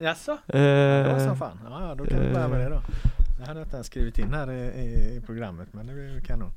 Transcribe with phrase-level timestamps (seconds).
[0.00, 0.38] Jaså?
[0.46, 1.58] Det var Eh, som fan.
[1.64, 2.82] Ja, då kan vi börja med det då.
[3.38, 5.96] Det hade jag inte ens skrivit in här i, i, i programmet men det är
[5.96, 6.52] ju kanon.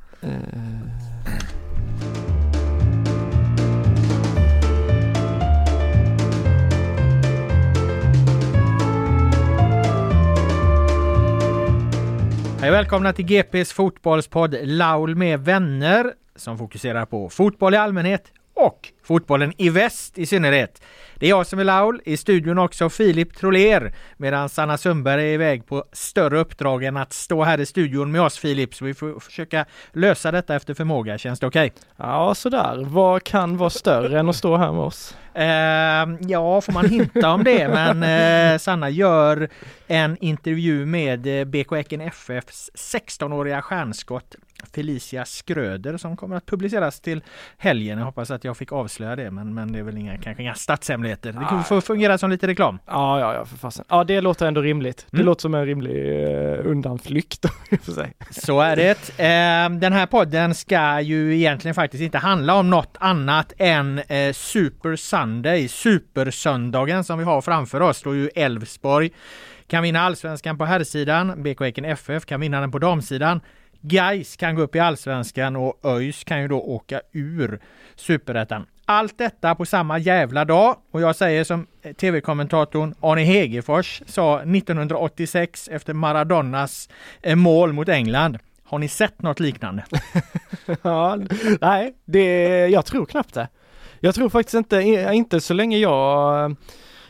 [12.62, 18.32] Hej och välkomna till GPs fotbollspodd Laul med vänner som fokuserar på fotboll i allmänhet
[18.62, 20.82] och fotbollen i väst i synnerhet.
[21.16, 25.34] Det är jag som är Laul, i studion också Filip Troler medan Sanna Sundberg är
[25.34, 28.76] iväg på större uppdrag än att stå här i studion med oss Filip.
[28.76, 31.18] Så vi får försöka lösa detta efter förmåga.
[31.18, 31.74] Känns det okej?
[31.98, 32.84] Ja, sådär.
[32.86, 35.16] Vad kan vara större än att stå här med oss?
[35.34, 39.50] Eh, ja, får man hinta om det, men eh, Sanna gör
[39.88, 44.36] en intervju med eh, BK Häcken FFs 16-åriga stjärnskott
[44.74, 47.24] Felicia Skröder som kommer att publiceras till
[47.58, 47.98] helgen.
[47.98, 50.54] Jag hoppas att jag fick avslöja det, men, men det är väl inga, kanske inga
[50.56, 51.32] statshemligheter.
[51.32, 52.80] Det kommer få fungera som lite reklam.
[52.88, 53.86] Ja, ja, ja, för fasen.
[53.90, 55.06] Ja, det låter ändå rimligt.
[55.12, 55.26] Det Mm.
[55.26, 57.46] låter som en rimlig eh, undanflykt,
[57.84, 58.14] för sig.
[58.32, 59.10] Så är det.
[59.20, 64.34] Eh, den här podden ska ju egentligen faktiskt inte handla om något annat än eh,
[64.34, 68.02] Super Sunday, Supersöndagen som vi har framför oss.
[68.02, 69.10] Då ju Elfsborg
[69.68, 73.42] kan vinna allsvenskan på herrsidan, BK Häcken FF kan vinna den på damsidan.
[73.82, 77.60] Gais kan gå upp i allsvenskan och ÖIS kan ju då åka ur
[77.96, 78.66] superettan.
[78.86, 85.70] Allt detta på samma jävla dag och jag säger som tv-kommentatorn Arne Hegerfors sa 1986
[85.72, 86.90] efter Maradonas
[87.22, 88.38] eh, mål mot England.
[88.64, 89.84] Har ni sett något liknande?
[90.82, 91.18] Ja,
[91.62, 93.48] nej, det, jag tror knappt det.
[94.00, 94.82] Jag tror faktiskt inte,
[95.14, 96.56] inte så länge jag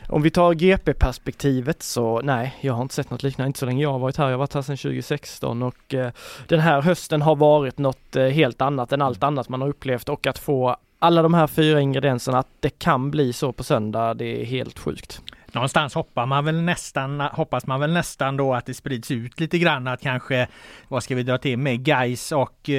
[0.08, 3.82] om vi tar GP-perspektivet så nej, jag har inte sett något liknande, inte så länge
[3.82, 4.24] jag har varit här.
[4.24, 6.10] Jag har varit här sedan 2016 och eh,
[6.48, 10.08] den här hösten har varit något eh, helt annat än allt annat man har upplevt
[10.08, 14.14] och att få alla de här fyra ingredienserna, att det kan bli så på söndag,
[14.14, 15.20] det är helt sjukt.
[15.52, 19.58] Någonstans hoppar man väl nästan, hoppas man väl nästan då att det sprids ut lite
[19.58, 20.48] grann att kanske,
[20.88, 22.70] vad ska vi dra till med, Gais och,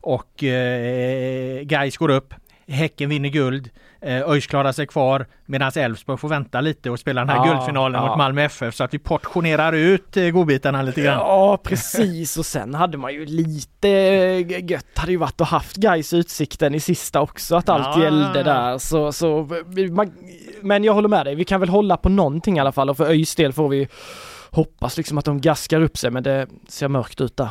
[0.00, 2.34] och eh, eh Gais går upp.
[2.68, 7.20] Häcken vinner guld, eh, ÖIS klarar sig kvar medan Elfsborg får vänta lite och spela
[7.20, 8.08] den här Ja, guldfinalen ja.
[8.08, 11.18] mot Malmö FF så att vi portionerar ut eh, godbitarna lite grann.
[11.18, 15.76] Ja precis och sen hade man ju lite eh, gött hade ju varit att haft
[15.76, 18.02] guys utsikten i sista också att allt Ja.
[18.04, 19.48] gällde där så, så
[19.90, 20.12] man,
[20.62, 22.96] men jag håller med dig, vi kan väl hålla på någonting i alla fall och
[22.96, 23.88] för ÖIS del får vi
[24.50, 27.48] hoppas liksom att de gaskar upp sig men det ser mörkt ut där.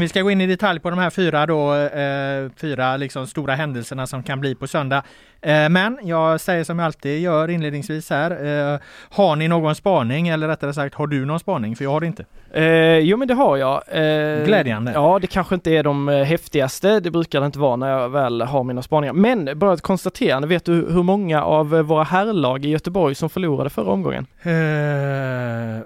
[0.00, 3.54] Vi ska gå in i detalj på de här fyra då, eh, fyra liksom stora
[3.54, 5.02] händelserna som kan bli på söndag.
[5.40, 8.30] Eh, men jag säger som jag alltid gör inledningsvis här.
[8.30, 8.80] Eh,
[9.10, 11.76] har ni någon spaning eller rättare sagt har du någon spaning?
[11.76, 12.24] För jag har det inte.
[12.52, 13.82] Eh, jo men det har jag.
[13.88, 14.92] Eh, Glädjande.
[14.92, 18.08] Ja det kanske inte är de eh, häftigaste, det brukar det inte vara när jag
[18.08, 19.12] väl har mina spaningar.
[19.12, 23.70] Men bara ett konstaterande, vet du hur många av våra herrlag i Göteborg som förlorade
[23.70, 24.26] förra omgången?
[24.42, 25.80] Eh, eh,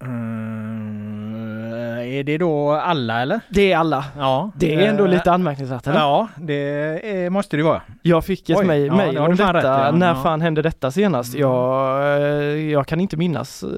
[0.00, 0.85] eh,
[1.86, 3.40] är det då alla eller?
[3.48, 4.04] Det är alla.
[4.18, 4.50] Ja.
[4.56, 5.98] Det är ändå Eh, lite anmärkningsvärt eller?
[5.98, 7.82] Ja, det är, måste det vara.
[8.02, 9.52] Jag fick ett mejl ja, det om detta.
[9.52, 9.90] rätt ja.
[9.90, 11.34] När fan hände detta senast?
[11.34, 11.40] Mm.
[11.40, 13.68] Jag, eh, jag kan inte minnas eh,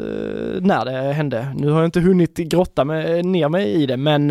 [0.61, 1.55] när det hände.
[1.57, 4.31] Nu har jag inte hunnit grotta med, ner mig i det men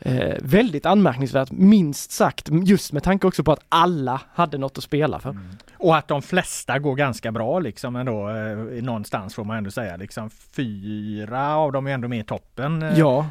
[0.00, 4.84] eh, väldigt anmärkningsvärt minst sagt just med tanke också på att alla hade något att
[4.84, 5.30] spela för.
[5.30, 5.48] Mm.
[5.82, 9.96] Och att de flesta går ganska bra liksom ändå eh, någonstans får man ändå säga.
[9.96, 12.82] Liksom fyra av dem är ändå med i toppen.
[12.82, 13.26] eh, Ja,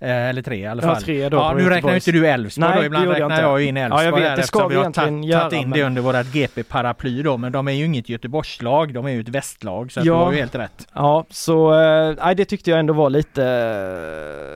[0.00, 1.02] eller tre i alla Ja, fall.
[1.02, 2.80] tre då ja, nu räknar ju inte du Elfsborg då.
[2.80, 3.42] det Ibland jag räknar inte.
[3.42, 5.78] jag ju in Elfsborg Ja, jag vet, det ska vi vi har tagit in men-
[5.78, 7.36] det under vårat GP-paraply då.
[7.36, 8.94] Men de är ju inget Göteborgslag.
[8.94, 9.92] De är ju ett västlag.
[9.92, 10.04] Så Ja.
[10.04, 10.86] du har ju helt rätt.
[10.94, 13.44] Ja, så eh, nej, det tyckte jag ändå var lite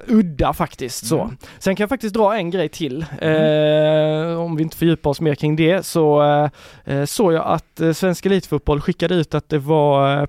[0.08, 1.20] eh, udda faktiskt så.
[1.20, 1.37] Mm.
[1.58, 3.02] Sen kan jag faktiskt dra en grej till.
[3.20, 7.81] Eh, om vi inte fördjupar oss mer kring det så eh, eh, såg jag att
[7.81, 10.26] eh, Svensk Elitfotboll skickade ut att det var eh,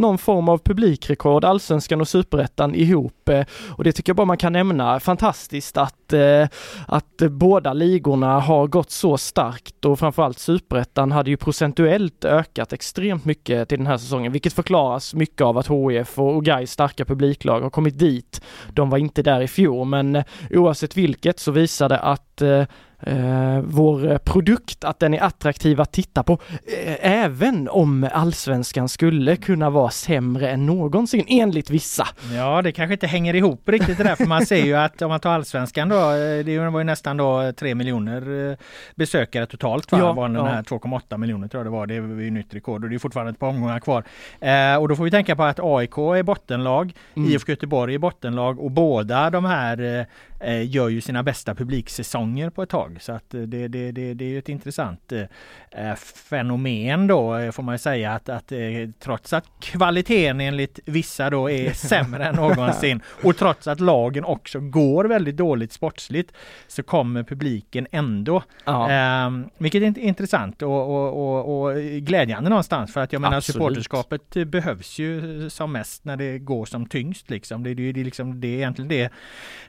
[0.00, 3.28] någon form av publikrekord, Allsvenskan och Superettan ihop.
[3.28, 5.00] Eh, och det tycker jag bara man kan nämna.
[5.00, 6.48] Fantastiskt att, eh,
[6.88, 13.24] att båda ligorna har gått så starkt och framförallt Superettan hade ju procentuellt ökat extremt
[13.24, 17.60] mycket till den här säsongen, vilket förklaras mycket av att HIF och Gais starka publiklag
[17.60, 18.40] har kommit dit.
[18.68, 22.64] De var inte där i fjol, men oavsett vilket så visar det att eh,
[23.00, 28.88] eh, vår eh, produkt, att den är attraktiv att titta på, eh, även om allsvenskan
[28.88, 32.06] skulle kunna vara sämre än någonsin, enligt vissa.
[32.34, 34.16] Ja, det kanske inte hänger ihop riktigt det där.
[34.16, 35.96] För man ser ju att om man tar allsvenskan då.
[35.96, 38.56] eh, Det var ju nästan då 3 miljoner
[38.94, 39.92] besökare totalt.
[39.92, 39.98] Va?
[39.98, 40.44] Ja, var den ja.
[40.44, 41.86] här 2,8 miljoner tror jag det var.
[41.86, 44.04] Det är ju nytt rekord och det är fortfarande ett par omgångar kvar.
[44.40, 47.30] Eh, och då får vi tänka på att AIK är bottenlag, Mm.
[47.30, 50.06] IFK Göteborg är bottenlag och båda de här
[50.44, 52.98] gör ju sina bästa publiksäsonger på ett tag.
[53.00, 57.62] Så att eh, det, det, det, det är ett intressant eh, fenomen då eh, får
[57.62, 58.58] man säga att, att eh,
[59.00, 64.60] trots att kvaliteten enligt vissa då är sämre än någonsin och trots att lagen också
[64.60, 66.32] går väldigt dåligt sportsligt
[66.66, 68.42] så kommer publiken ändå.
[68.66, 73.36] Ehm, vilket är int- intressant och, och, och, och glädjande någonstans för att jag menar
[73.36, 73.54] Absolut.
[73.54, 77.62] supporterskapet eh, behövs ju som mest när det går som tyngst liksom.
[77.62, 79.12] Det, det, är liksom, det är egentligen det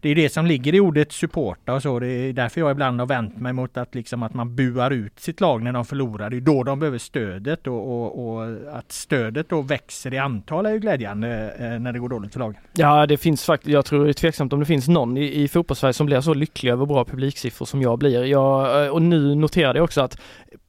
[0.01, 1.99] det är det som ligger i ordet supporta och så.
[1.99, 5.19] Det är därför jag ibland har vänt mig mot att liksom att man buar ut
[5.19, 6.29] sitt lag när de förlorar.
[6.29, 8.43] Det är då de behöver stödet och, och, och
[8.73, 12.39] att stödet då växer i antal är ju glädjande eh, när det går dåligt för
[12.39, 12.61] lagen.
[12.73, 15.47] Ja, det finns faktiskt, jag tror det är tveksamt om det finns någon i, i
[15.47, 18.23] fotbollssverige som blir så lycklig över bra publiksiffror som jag blir.
[18.23, 20.17] Jag, eh, och nu noterade jag också att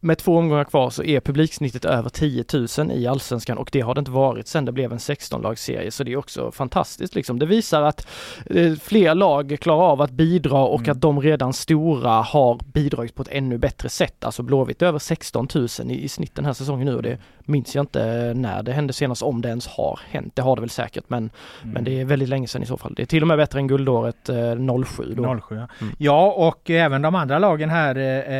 [0.00, 2.44] med två omgångar kvar så är publiksnittet över 10
[2.78, 6.04] 000 i allsvenskan och det har det inte varit sedan det blev en 16-lagsserie så
[6.04, 7.38] det är också fantastiskt liksom.
[7.38, 8.06] Det visar att
[8.46, 10.92] eh, fler lag klarar av att bidra och Mm.
[10.92, 14.24] att de redan stora har bidragit på ett ännu bättre sätt.
[14.24, 17.74] Alltså Blåvitt över 16 000 i, i snitt den här säsongen nu och det minns
[17.74, 20.32] jag inte när det hände senast, om det ens har hänt.
[20.36, 21.30] Det har det väl säkert men,
[21.62, 22.94] men det är väldigt länge sedan i så fall.
[22.94, 25.40] Det är till och med bättre än guldåret eh, 07 då.
[25.48, 25.68] 07 ja.
[25.80, 25.94] Mm.
[25.98, 28.34] ja och även de andra lagen här eh,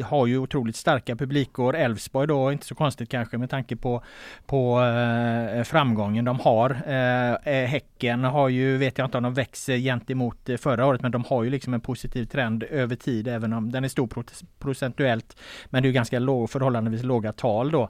[0.00, 1.76] eh, har ju otroligt starka publikår.
[1.76, 4.02] Elfsborg då, inte så konstigt kanske med tanke på,
[4.46, 6.70] på eh, framgången de har.
[6.86, 11.02] Eh, eh, häcken har ju, vet jag inte om de växer gentemot eh, förra året,
[11.02, 14.06] men de har ju liksom en positiv trend över tid, även om den är stor
[14.06, 14.22] pro-
[14.58, 15.36] procentuellt.
[15.66, 17.82] Men det är ju ganska låg, förhållandevis låga tal då.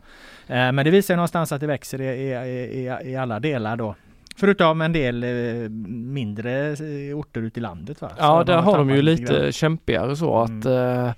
[0.46, 2.32] Eh, men det visar ju någonstans att det växer i, i,
[2.84, 3.94] i, i alla delar då.
[4.38, 6.74] Förutom en del eh, mindre
[7.14, 8.08] orter ute i landet va?
[8.08, 9.52] Så Ja, där har de ju lite grann.
[9.52, 10.58] kämpigare så Mm.
[10.58, 11.12] att eh,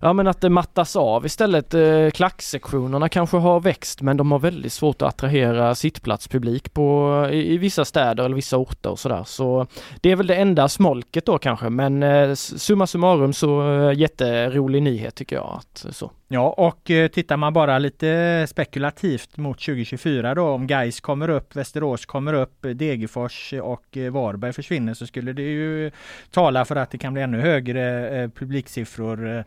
[0.00, 1.74] Ja men att det mattas av istället.
[1.74, 7.54] Eh, klacksektionerna kanske har växt men de har väldigt svårt att attrahera sittplatspublik på, i,
[7.54, 9.24] i vissa städer eller vissa orter och sådär.
[9.26, 9.66] Så
[10.00, 14.82] det är väl det enda smolket då kanske men eh, summa summarum så eh, jätterolig
[14.82, 15.60] nyhet tycker jag.
[15.60, 16.10] Att, så.
[16.30, 21.56] Ja, och eh, tittar man bara lite spekulativt mot 2024 då, om Gais kommer upp,
[21.56, 25.90] Västerås kommer upp, Degerfors och eh, Varberg försvinner så skulle det ju
[26.30, 29.44] tala för att det kan bli ännu högre eh, publiksiffror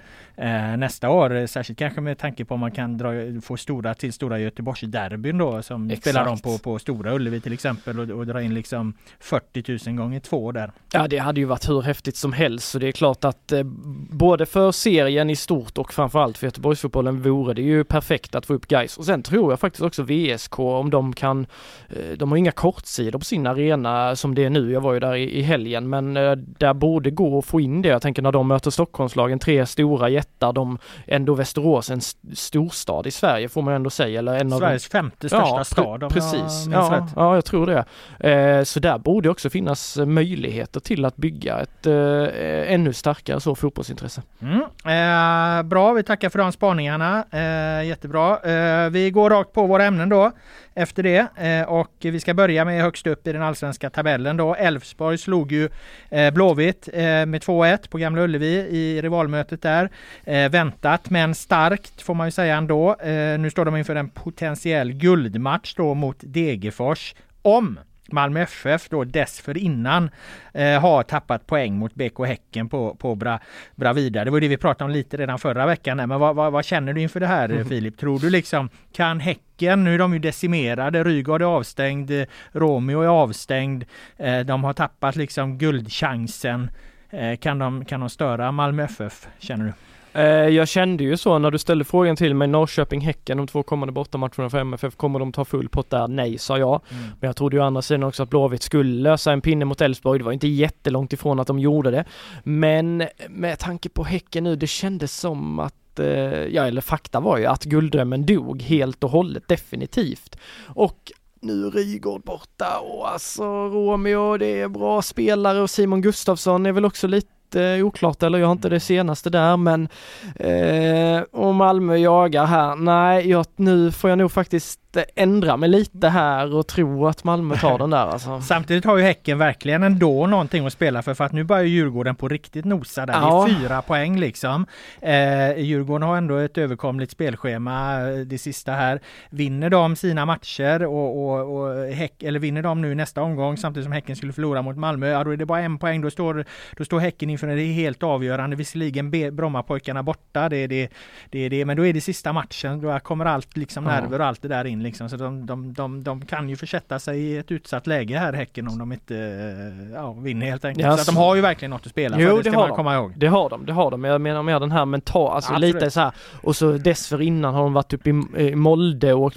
[0.77, 1.48] nästa år.
[1.48, 5.62] Särskilt kanske med tanke på om man kan dra, få stora till stora Göteborgsderbyn då
[5.62, 6.03] som Exakt.
[6.03, 9.98] spelar de på, på Stora Ullevi till exempel och, och dra in liksom 40 000
[9.98, 10.72] gånger två där.
[10.94, 13.63] Ja det hade ju varit hur häftigt som helst så det är klart att eh,
[14.10, 18.54] både för serien i stort och framförallt för Göteborgsfotbollen vore det ju perfekt att få
[18.54, 18.98] upp guys.
[18.98, 21.46] Och sen tror jag faktiskt också VSK om de kan,
[21.90, 24.72] eh, de har inga kortsidor på sin arena som det är nu.
[24.72, 27.82] Jag var ju där i, i helgen men eh, där borde gå att få in
[27.82, 27.90] det.
[27.90, 33.08] Jag tänker när de möter Stockholmslagen, tre stora jättar, de ändå Västerås en st- storstad
[33.08, 34.20] i Sverige får man ändå säga.
[34.20, 37.13] Eller en av Sveriges femte största pre- stad om jag Precis, minns ja, rätt.
[37.16, 37.86] ja jag tror det.
[38.32, 43.56] Eh, så där borde också finnas möjligheter till att bygga ett eh, ännu starkare så
[43.56, 44.22] fotbollsintresse.
[44.42, 44.62] Mm.
[44.62, 47.25] Eh, bra, vi tackar för dagens spaningarna.
[47.32, 48.39] Eh, jättebra.
[48.39, 50.32] Eh, vi går rakt på våra ämnen då
[50.74, 54.56] efter det eh, och vi ska börja med högst upp i den allsvenska tabellen då.
[54.56, 55.70] Elfsborg slog ju
[56.10, 59.89] eh, Blåvitt eh, med 2-1 på Gamla Ullevi i rivalmötet där.
[60.24, 62.96] Eh, väntat men starkt får man ju säga ändå.
[62.96, 67.15] Eh, nu står de inför en potentiell guldmatch då mot Degerfors.
[67.41, 67.80] Om
[68.12, 70.10] Malmö FF då dessförinnan
[70.53, 73.39] eh, har tappat poäng mot BK Häcken på, på Bra,
[73.75, 74.25] Bravida.
[74.25, 75.98] Det var det vi pratade om lite redan förra veckan.
[75.98, 77.65] Men vad, vad, vad känner du inför det här mm.
[77.65, 77.98] Filip?
[77.98, 82.12] Tror du liksom, kan Häcken, nu är de ju decimerade, Rygaard är avstängd,
[82.51, 83.84] Romeo är avstängd,
[84.18, 86.72] eh, de har tappat liksom guldchansen.
[87.10, 89.74] Eh, kan, de, kan de störa Malmö FF, känner du?
[90.13, 93.91] Eh, jag kände ju så när du ställde frågan till mig Norrköping-Häcken de två kommande
[93.91, 96.08] bortamatcherna för MFF, kommer de ta full pott där?
[96.08, 96.82] Nej, sa jag.
[96.89, 97.03] Mm.
[97.03, 99.82] Men jag trodde ju å andra sidan också att Blåvitt skulle lösa en pinne mot
[99.82, 100.20] Elfsborg.
[100.20, 102.06] Det var inte jättelångt ifrån att de gjorde det.
[102.44, 106.06] Men med tanke på Häcken nu, det kändes som att eh,
[106.46, 110.38] ja eller fakta var ju att gulddrömmen dog helt och hållet definitivt.
[110.68, 116.65] Och nu är Rygaard borta och alltså Romeo, det är bra spelare och Simon Gustafsson
[116.65, 119.88] är väl också lite lite oklart eller jag har inte det senaste där men
[120.36, 122.75] eh, och Malmö jagar här.
[122.75, 127.57] Nej, jag, nu får jag nog faktiskt ändra mig lite här och tro att Malmö
[127.57, 128.41] tar den där alltså.
[128.48, 132.15] Samtidigt har ju Häcken verkligen ändå någonting att spela för för att nu börjar Djurgården
[132.15, 133.13] på riktigt nosa där.
[133.13, 133.45] Ja.
[133.48, 134.65] Det är fyra poäng liksom.
[135.01, 139.01] Eh, Djurgården har ändå ett överkomligt spelschema eh, det sista här.
[139.29, 143.86] Vinner de sina matcher och, och, och Häck, eller vinner de nu nästa omgång samtidigt
[143.86, 146.01] som Häcken skulle förlora mot Malmö, ja då är det bara en poäng.
[146.01, 146.45] Då står,
[146.77, 148.55] då står Häcken inför det helt avgörande.
[148.55, 150.89] Visserligen Brommapojkarna borta, det är det,
[151.29, 152.81] det det, men då är det sista matchen.
[152.81, 155.09] Då kommer allt liksom nerver och allt det där in liksom.
[155.09, 158.67] Så de, de, de, de kan ju försätta sig i ett utsatt läge här Häcken
[158.67, 160.88] om de inte eh, ja, vinner helt enkelt.
[160.88, 160.95] Yes.
[160.95, 162.35] Så att de har ju verkligen något att spela jo, för.
[162.35, 162.75] Det, det ska man de.
[162.75, 163.13] komma ihåg.
[163.17, 164.03] Det har de, det har de.
[164.03, 165.75] Jag menar mer den här mental, alltså Absolut.
[165.75, 166.11] lite så här.
[166.43, 169.33] Och så dessförinnan har de varit uppe i Molde och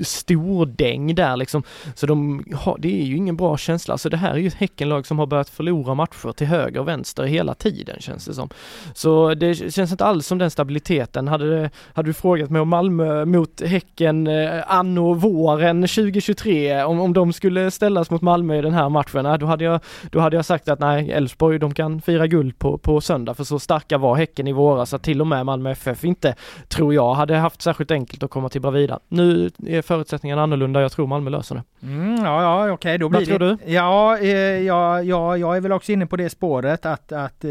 [0.00, 1.62] stordäng där liksom.
[1.94, 3.98] Så de har, det är ju ingen bra känsla.
[3.98, 6.88] Så det här är ju ett Häckenlag som har börjat förlora matcher till höger och
[6.88, 8.48] vänster hela tiden känns det som.
[8.94, 11.28] Så det känns inte alls som den stabiliteten.
[11.28, 17.00] Hade, det, hade du frågat mig om Malmö mot Häcken eh, anno våren 2023, om,
[17.00, 20.36] om de skulle ställas mot Malmö i den här matchen, då hade jag, då hade
[20.36, 23.98] jag sagt att nej, Elfsborg de kan fira guld på, på söndag för så starka
[23.98, 26.34] var Häcken i våras att till och med Malmö FF inte,
[26.68, 29.00] tror jag, hade haft särskilt enkelt att komma till Bravida.
[29.08, 30.80] Nu är förutsättningarna annorlunda.
[30.80, 31.62] Jag tror Malmö löser det.
[31.86, 33.72] Mm, ja, ja, okej, okay, då blir Vad tror du?
[33.72, 34.28] Ja, eh,
[34.62, 37.50] ja, ja, jag är väl också inne på det spåret att, att eh,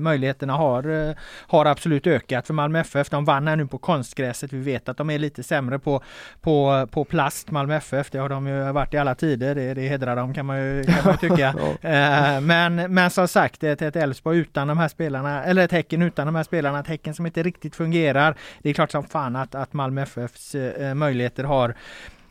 [0.00, 1.14] möjligheterna har, eh,
[1.46, 3.10] har absolut ökat för Malmö FF.
[3.10, 4.52] De vann här nu på konstgräset.
[4.52, 6.02] Vi vet att de är lite sämre på,
[6.40, 8.10] på, på plast, Malmö FF.
[8.10, 9.54] Det har de ju varit i alla tider.
[9.54, 11.54] Det, det hedrar dem kan man ju, kan man tycka.
[11.82, 11.88] ja.
[11.90, 16.02] eh, men, men som sagt, ett, ett Elfsborg utan de här spelarna, eller ett Häcken
[16.02, 18.34] utan de här spelarna, ett Häcken som inte riktigt fungerar.
[18.62, 21.69] Det är klart som fan att, att Malmö FFs eh, möjligheter har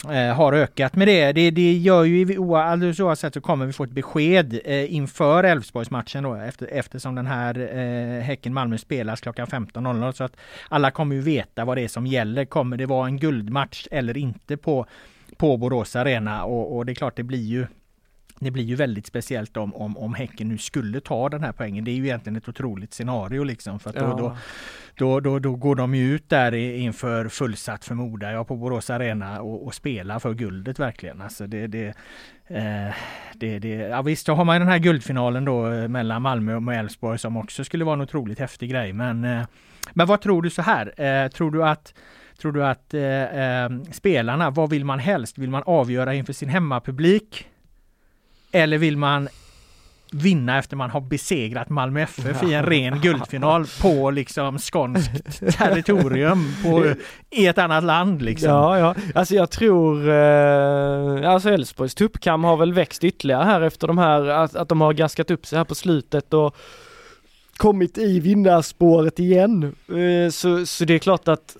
[0.03, 1.31] har eh, har ökat med det.
[1.31, 6.24] Det, det gör ju alldeles oavsett så kommer vi få ett besked eh, inför Elfsborgsmatchen
[6.24, 10.38] då efter, eftersom den här eh, Häcken-Malmö spelas klockan 15.00 så att
[10.69, 12.46] alla kommer ju veta vad det är som gäller.
[12.46, 14.86] Kommer det vara en guldmatch eller inte på,
[15.38, 17.67] på Borås Arena och, och det är klart det blir ju
[18.39, 21.84] det blir ju väldigt speciellt om, om, om Häcken nu skulle ta den här poängen.
[21.84, 23.79] Det är ju egentligen ett otroligt scenario liksom.
[23.79, 24.15] För då, ja.
[24.17, 24.38] då,
[24.96, 29.41] då, då, då, går de ju ut där inför fullsatt förmodar jag på Borås Arena
[29.41, 31.22] och, och spelar för guldet verkligen.
[31.22, 31.88] Alltså det, det,
[32.48, 32.93] eh,
[33.34, 36.74] det, det, ja visst, då har man den här guldfinalen då eh, mellan Malmö och
[36.74, 38.93] Elfsborg som också skulle vara en otroligt häftig grej.
[38.93, 39.43] Men, eh,
[39.93, 41.01] men vad tror du så här?
[41.01, 41.93] Eh, tror du att
[42.41, 45.38] Tror du att eh, eh, spelarna, vad vill man helst?
[45.38, 47.48] Vill man avgöra inför sin hemmapublik?
[48.51, 49.29] Eller vill man
[50.12, 56.53] vinna efter man har besegrat Malmö FF i en ren guldfinal på liksom skånskt territorium
[56.63, 56.94] på,
[57.29, 58.50] i ett annat land liksom.
[58.50, 63.88] Ja, ja, alltså jag tror, eh, alltså Elfsborgs tuppkam har väl växt ytterligare här efter
[63.88, 66.56] de här, att, att de har gaskat upp sig här på slutet och
[67.58, 69.75] kommit i vinnarspåret igen.
[69.89, 71.58] Eh, så, så det är klart att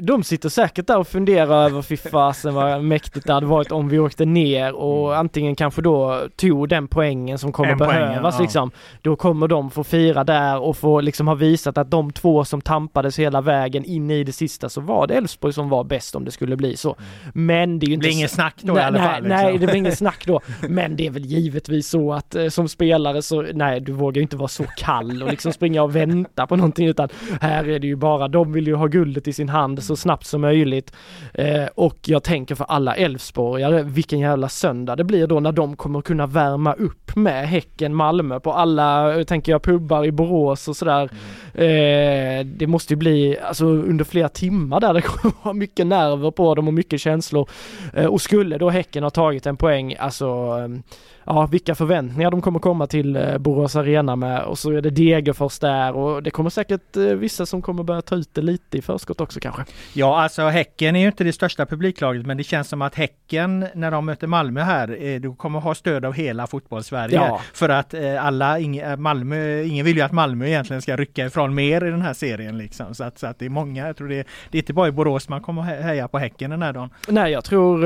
[0.00, 3.88] de sitter säkert där och funderar över fy fasen vad mäktigt det hade varit om
[3.88, 5.20] vi åkte ner och mm.
[5.20, 8.70] antingen kanske då tog den poängen som kommer en behövas poäng, liksom.
[9.02, 12.60] Då kommer de få fira där och få liksom ha visat att de två som
[12.60, 16.24] tampades hela vägen in i det sista så var det Elfsborg som var bäst om
[16.24, 16.96] det skulle bli så.
[16.98, 17.46] Mm.
[17.46, 18.06] Men det är ju inte...
[18.06, 19.22] Det blir inget snack då nej, i alla fall.
[19.22, 19.28] Liksom.
[19.28, 20.40] Nej, det blir inget snack då.
[20.68, 24.22] Men det är väl givetvis så att eh, som spelare så, nej du vågar ju
[24.22, 27.08] inte vara så kall och liksom springa och vänta på någonting utan
[27.40, 29.96] här är det ju bara, de vill ju ha guldet i sin hand hand så
[29.96, 30.92] snabbt som möjligt.
[31.34, 35.76] Eh, och jag tänker för alla Elfsborgare, vilken jävla söndag det blir då när de
[35.76, 40.76] kommer kunna värma upp med Häcken Malmö på alla, tänker jag, pubbar i Borås och
[40.76, 41.10] sådär.
[41.54, 42.40] Mm.
[42.40, 46.30] Eh, det måste ju bli, alltså under flera timmar där det kommer vara mycket nerver
[46.30, 47.48] på dem och mycket känslor.
[47.94, 50.98] Eh, och skulle då Häcken ha tagit en poäng, alltså eh,
[51.28, 54.90] ja, vilka förväntningar de kommer komma till eh, Borås Arena med och så är det
[54.90, 58.78] Degerfors där och det kommer säkert eh, vissa som kommer börja ta ut det lite
[58.78, 59.47] i förskott också kanske.
[59.92, 63.66] Ja, alltså Häcken är ju inte det största publiklaget, men det känns som att Häcken
[63.74, 67.16] när de möter Malmö här, eh, de kommer ha stöd av hela fotbollssverige.
[67.16, 67.40] Ja.
[67.54, 68.56] För att alla,
[68.98, 72.58] Malmö, ingen vill ju att Malmö egentligen ska rycka ifrån mer i den här serien
[72.58, 72.94] liksom.
[72.94, 74.92] Så att, så att det är många, jag tror det, det är inte bara i
[74.92, 76.90] Borås man kommer heja på Häcken den här dagen.
[77.08, 77.84] Nej, jag tror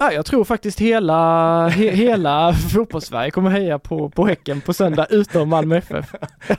[0.00, 5.06] Ja, jag tror faktiskt hela, he, hela fotbollssverige kommer heja på, på Häcken på söndag
[5.10, 6.14] utom Malmö FF.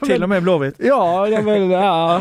[0.05, 0.75] till och med Blåvitt?
[0.77, 2.19] Ja, ja, men, ja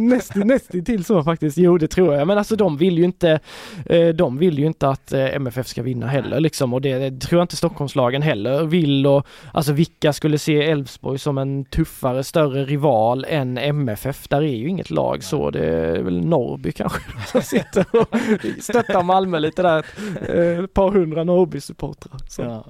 [0.00, 1.58] näst, nästintill så faktiskt.
[1.58, 2.26] Jo, det tror jag.
[2.26, 3.40] Men alltså de vill ju inte,
[3.86, 7.38] eh, de vill ju inte att eh, MFF ska vinna heller liksom och det tror
[7.38, 12.64] jag inte Stockholmslagen heller vill och alltså vilka skulle se Elfsborg som en tuffare, större
[12.64, 14.28] rival än MFF?
[14.28, 15.50] Där är ju inget lag så.
[15.50, 18.16] Det är väl Norrby kanske som sitter och
[18.60, 19.84] stöttar Malmö lite där
[20.28, 22.20] Eh, ett par hundra Norrby-supportrar.
[22.38, 22.64] Ja.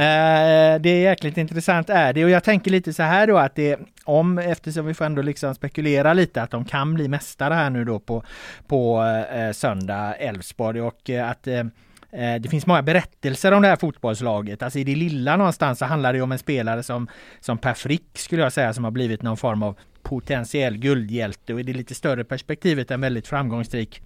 [0.00, 3.54] Eh, det är jäkligt intressant är det och jag tänker lite så här då att
[3.54, 7.70] det om, eftersom vi får ändå liksom spekulera lite att de kan bli mästare här
[7.70, 8.24] nu då på,
[8.66, 11.58] på eh, söndag, Elfsborg och eh, att eh,
[12.12, 14.62] eh det finns många berättelser om det här fotbollslaget.
[14.62, 17.08] Alltså i det lilla någonstans så handlar det om en spelare som,
[17.40, 21.60] som Per Frick skulle jag säga som har blivit någon form av potentiell guldhjälte och
[21.60, 24.02] i det lite större perspektivet en väldigt framgångsrik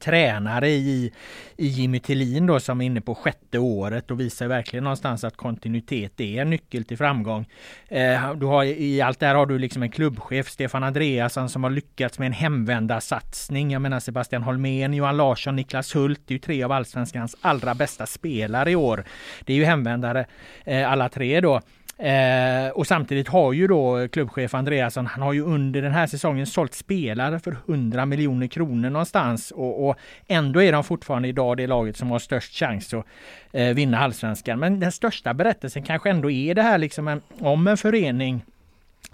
[0.00, 1.12] tränare i,
[1.56, 5.36] i Jimmy Tillin då som är inne på sjätte året och visar verkligen någonstans att
[5.36, 7.46] kontinuitet är en nyckel till framgång.
[7.88, 11.62] Eh, du har, I allt det här har du liksom en klubbchef, Stefan Andreasson, som
[11.64, 13.70] har lyckats med en hemvändarsatsning.
[13.70, 17.74] Jag menar Sebastian Holmén, Johan Larsson, Niklas Hult, det är ju tre av allsvenskans allra
[17.74, 19.04] bästa spelare i år.
[19.44, 20.26] Det är ju hemvändare
[20.64, 21.60] eh, alla tre då.
[21.98, 26.46] Eh, och samtidigt har ju då klubbchef Andreasson, han har ju under den här säsongen
[26.46, 29.96] sålt spelare för 100 miljoner kronor någonstans och, och,
[30.26, 33.06] ändå är de fortfarande idag det laget som har störst chans att
[33.52, 34.58] eh, vinna allsvenskan.
[34.58, 38.44] Men den största berättelsen kanske ändå är det här liksom en, om en förening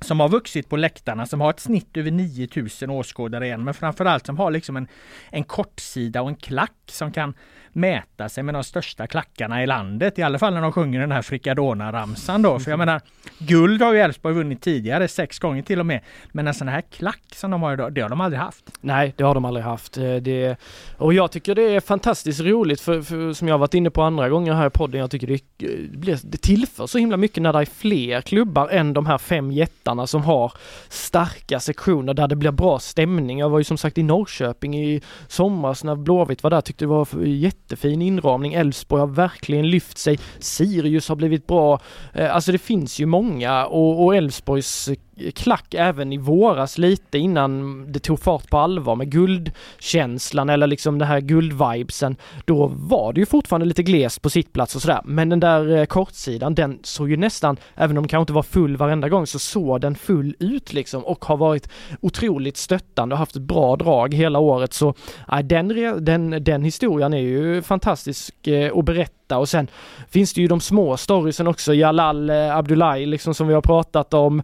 [0.00, 4.26] som har vuxit på läktarna, som har ett snitt över 9000 åskådare igen, men framförallt
[4.26, 4.88] som har liksom en,
[5.30, 7.34] en kortsida och en klack som kan
[7.72, 10.18] mäta sig med de största klackarna i landet.
[10.18, 12.58] I alla fall när de sjunger den här Fricadona-ramsan då.
[12.58, 13.00] För jag menar,
[13.38, 16.00] guld har ju Elfsborg vunnit tidigare, sex gånger till och med.
[16.32, 18.70] Men en sån här klack som de har idag, det har de aldrig haft.
[18.80, 19.96] Nej, det har de aldrig haft.
[19.96, 20.56] Eh, det,
[20.96, 24.28] och jag tycker det är fantastiskt roligt, för, för som jag varit inne på andra
[24.28, 27.52] gånger här i podden, jag tycker det, eh, blir, det tillför så himla mycket när
[27.52, 30.52] det är fler klubbar än de här fem jättarna som har
[30.88, 33.38] starka sektioner där det blir bra stämning.
[33.38, 36.88] Jag var ju som sagt i Norrköping i somras när Blåvitt var där, tyckte det
[36.88, 38.54] var jätte jättefin inramning.
[38.54, 40.18] Elfsborg har verkligen lyft sig.
[40.38, 41.80] Sirius har blivit bra.
[42.12, 44.88] Eh, alltså det finns ju många och Elfsborgs
[45.34, 50.98] klack även i våras lite innan det tog fart på allvar med guldkänslan eller liksom
[50.98, 52.16] den här guldvibesen.
[52.44, 55.00] Då var det ju fortfarande lite glest på sittplats och sådär.
[55.04, 58.42] Men den där eh, kortsidan, den såg ju nästan, även om den kanske inte var
[58.42, 61.68] full varenda gång, så såg den full ut liksom och har varit
[62.00, 64.72] otroligt stöttande och haft ett bra drag hela året.
[64.72, 64.94] Så
[65.32, 65.68] äh, den,
[66.04, 69.68] den, den historien är ju fantastisk eh, att berätta och sen
[70.08, 74.14] finns det ju de små storiesen också, Jalal eh, Abdullahi liksom som vi har pratat
[74.14, 74.42] om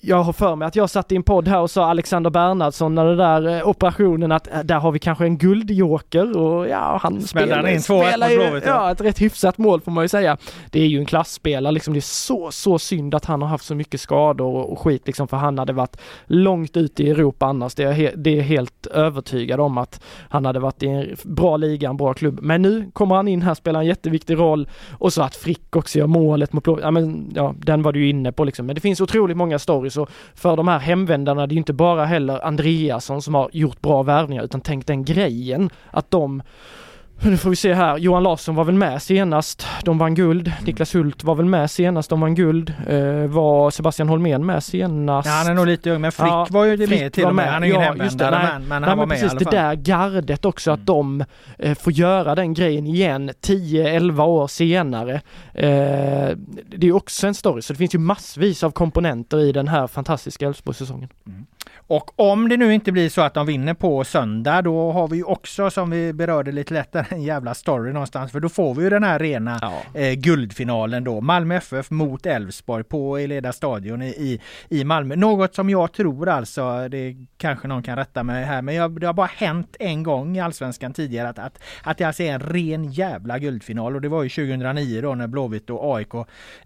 [0.00, 2.94] jag har för mig att jag satt i en podd här och sa Alexander Bernhardsson
[2.94, 6.98] när det där eh, operationen att äh, där har vi kanske en guldjoker och ja,
[7.02, 10.36] han spelar, in två spelar ju, ja, ett rätt hyfsat mål får man ju säga.
[10.70, 13.64] Det är ju en klassspelare liksom, det är så, så synd att han har haft
[13.64, 17.46] så mycket skador och, och skit liksom, för han hade varit långt ute i Europa
[17.46, 17.74] annars.
[17.74, 21.56] Det är, he, det är helt övertygad om att han hade varit i en bra
[21.56, 22.38] liga, en bra klubb.
[22.42, 25.98] Men nu kommer han in här, spelar en jätteviktig roll och så att Frick också
[25.98, 28.66] gör målet mot Blå, ja men ja, den var du ju inne på liksom.
[28.66, 32.04] Men det finns otroligt många stories också för de här hemvändarna, det är inte bara
[32.04, 36.42] heller Andreasson som har gjort bra värvningar utan tänk den grejen att de
[37.20, 37.98] nu får vi se här.
[37.98, 39.66] Johan Larsson var väl med senast.
[39.84, 40.48] De vann guld.
[40.48, 40.64] Mm.
[40.64, 42.10] Niklas Hult var väl med senast.
[42.10, 42.74] De vann guld.
[42.88, 45.28] Eh, var Sebastian Holmén med senast?
[45.28, 47.34] Ja, han är nog lite ung, men Frick ja, var ju det med till och
[47.34, 47.52] med.
[47.52, 49.44] Han är ju ja, hemvändare, men, men han nej, var men med precis, i alla
[49.44, 49.52] fall.
[49.52, 50.80] Det där gardet också, mm.
[50.80, 51.24] att de
[51.58, 55.14] eh, får göra den grejen igen 10-11 år senare.
[55.54, 59.68] Eh, det är också en story, så det finns ju massvis av komponenter i den
[59.68, 61.08] här fantastiska Elfsborgssäsongen.
[61.26, 61.46] Mm.
[61.90, 65.16] Och om det nu inte blir så att de vinner på söndag, då har vi
[65.16, 68.32] ju också som vi berörde lite lättare en jävla story någonstans.
[68.32, 70.00] För då får vi ju den här rena Ja.
[70.00, 71.20] eh, guldfinalen då.
[71.20, 74.40] Malmö FF mot Elfsborg på Eleda stadion i, i,
[74.80, 75.16] i Malmö.
[75.16, 79.06] Något som jag tror alltså, det kanske någon kan rätta mig här, men jag, det
[79.06, 82.40] har bara hänt en gång i Allsvenskan tidigare att, att, att det alltså är en
[82.40, 83.94] ren jävla guldfinal.
[83.94, 86.14] Och det var ju 2009 då när Blåvitt och AIK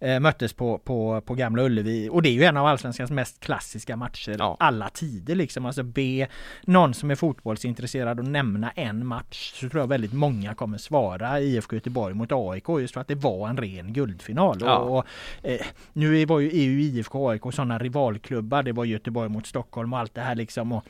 [0.00, 2.08] eh, möttes på, på, på Gamla Ullevi.
[2.12, 4.56] Och det är ju en av Allsvenskans mest klassiska matcher Ja.
[4.60, 5.66] alla tider liksom.
[5.66, 6.26] Alltså be
[6.62, 11.40] någon som är fotbollsintresserad att nämna en match så tror jag väldigt många kommer svara
[11.40, 14.58] IFK Göteborg mot AIK just för att det var en ren guldfinal.
[14.60, 14.78] Ja.
[14.78, 15.04] Och, och,
[15.42, 18.62] eh, nu var ju EU, IFK och AIK sådana rivalklubbar.
[18.62, 20.72] Det var Göteborg mot Stockholm och allt det här liksom.
[20.72, 20.84] Och,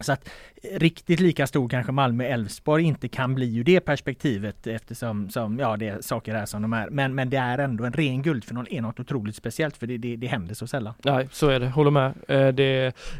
[0.00, 0.28] så att
[0.70, 5.88] riktigt lika stor kanske Malmö-Elfsborg inte kan bli ur det perspektivet eftersom som, ja, det
[5.88, 6.88] är saker här som de är.
[6.90, 10.16] Men, men det är ändå en ren guldfinal är något otroligt speciellt för det, det,
[10.16, 10.94] det händer så sällan.
[11.04, 11.68] Nej, så är det.
[11.68, 12.06] Håller med.
[12.28, 12.52] Eh, Det,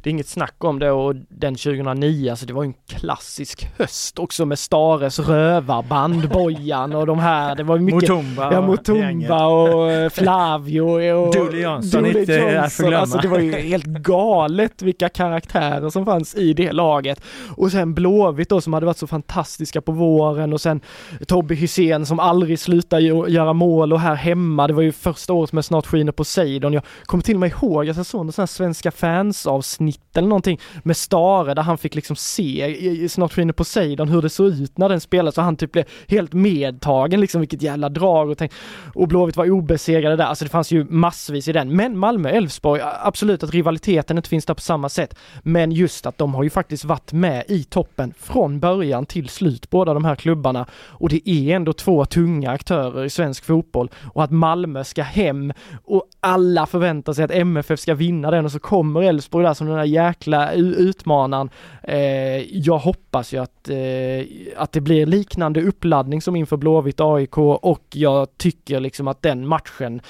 [0.03, 4.19] det är inget snack om det och den 2009, alltså det var en klassisk höst
[4.19, 7.55] också med Stares rövarband, Bojan och de här.
[7.57, 8.67] Det var mycket Mutumba Ja.
[8.67, 12.71] Mutumba och eh, Flavio och Dooley Johnson, Dooley inte Johnson.
[12.71, 13.01] förglömma.
[13.03, 17.23] Alltså det var ju helt galet vilka karaktärer som fanns i det laget.
[17.57, 20.81] Och sen Blåvitt då som hade varit så fantastiska på våren och sen
[21.27, 24.67] Tobbe Hysén som aldrig slutar göra mål och här hemma.
[24.67, 26.73] Det var ju första året med Snart skiner Poseidon.
[26.73, 30.17] Jag kommer till och med ihåg att jag såg någon sån här svenska fans avsnitt
[30.17, 34.47] eller någonting med Stare där han fick liksom se Snart skiner Poseidon hur det såg
[34.47, 38.39] ut när den spelades och han typ blev helt medtagen liksom vilket jävla drag och
[38.39, 38.53] tänk,
[38.95, 40.25] och Blåvitt var obesegrade där.
[40.25, 41.77] Alltså det fanns ju massvis i den.
[41.77, 45.15] Men Malmö-Elfsborg, absolut att rivaliteten inte finns där på samma sätt.
[45.43, 49.71] Men just att de har ju faktiskt varit med i toppen från början till slut,
[49.71, 50.67] båda de här klubbarna.
[50.73, 53.91] Och det är ändå två tunga aktörer i svensk fotboll.
[54.15, 55.53] Och att Malmö ska hem
[55.85, 59.67] och alla förväntar sig att MFF ska vinna den och så kommer Elfsborg där som
[59.67, 61.51] den där jäkla utmanaren.
[61.83, 67.39] Eh, jag hoppas ju att, eh, att det blir liknande uppladdning som inför Blåvitt AIK
[67.39, 70.03] och jag tycker liksom att den matchen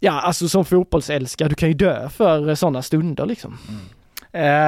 [0.00, 3.58] Ja, alltså som fotbollsälskare, du kan ju dö för eh, sådana stunder liksom.
[3.68, 3.80] Mm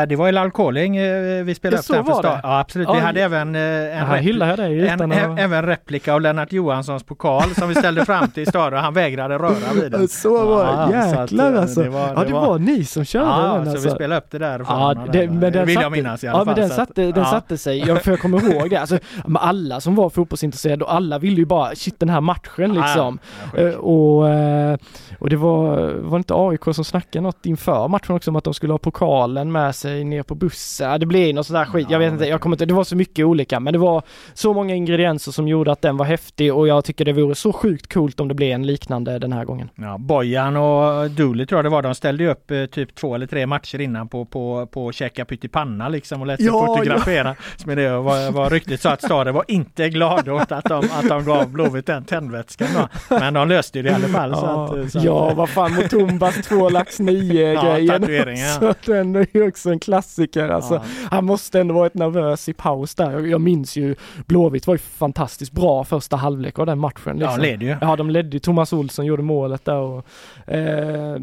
[0.08, 2.40] det var i Lalkoling eh, vi spelade Ja, upp så den för start.
[2.42, 7.02] Ja absolut, vi Ja, hade även eh, en, dig en, även replika av Lennart Johanssons
[7.02, 10.08] pokal som vi ställde fram till Stare och han vägrade röra vid den.
[10.08, 11.82] Så var det, Ja, så jäklar eh, alltså.
[11.82, 13.88] det var- ja det var- ni som körde Ja, den så alltså.
[13.88, 14.62] vi spelade upp det där.
[14.68, 16.46] Ja, det, men den vill satte, jag minnas i alla ja, fall.
[16.46, 17.24] men den så att- satte, den ja.
[17.24, 17.78] satte sig.
[17.86, 18.76] Jag, för jag kommer ihåg det.
[18.76, 18.98] Alltså,
[19.34, 23.18] alla som var fotbollsintresserade och alla ville ju bara, shit den här matchen liksom.
[23.56, 24.76] Ja, Eh, och, eh,
[25.18, 28.54] och det var, var inte AIK som snackade något inför matchen också om att de
[28.54, 30.90] skulle ha pokalen med sig ner på bussen.
[30.90, 31.86] Ja, det blev något sådär skit.
[31.90, 34.02] Jag vet inte, jag kommer inte, det var så mycket olika men det var
[34.34, 37.52] så många ingredienser som gjorde att den var häftig och jag tycker det vore så
[37.52, 39.68] sjukt coolt om det blev en liknande den här gången.
[39.74, 41.82] Ja, Bojan och Dooley tror jag det var.
[41.82, 45.88] De ställde upp eh, typ två eller tre matcher innan på, på, på käka pyttipanna
[45.88, 47.34] liksom och lät sig Ja, fotografera.
[47.66, 51.08] Med det var, var ryktet så att Stare var inte glad åt att de, att
[51.08, 52.88] de gav Blåvitt den tändvätskan då.
[53.16, 54.34] Men de löste ju det i alla fall.
[54.36, 58.36] Så Ja, att, så att, ja vad fan Mutumbas två lax nio Ja, grejen.
[58.60, 60.74] så den är ju också en klassiker alltså.
[60.74, 60.82] Ja.
[61.10, 63.10] Han måste ändå varit nervös i paus där.
[63.10, 63.94] Jag, jag minns ju
[64.26, 67.18] Blåvitt var ju fantastiskt bra första halvlek av den matchen.
[67.18, 67.42] Ja, Liksom.
[67.42, 67.76] leder ju.
[67.80, 68.38] Ja, de ledde ju.
[68.38, 70.04] Thomas Olsson gjorde målet där och,
[70.46, 71.18] eh,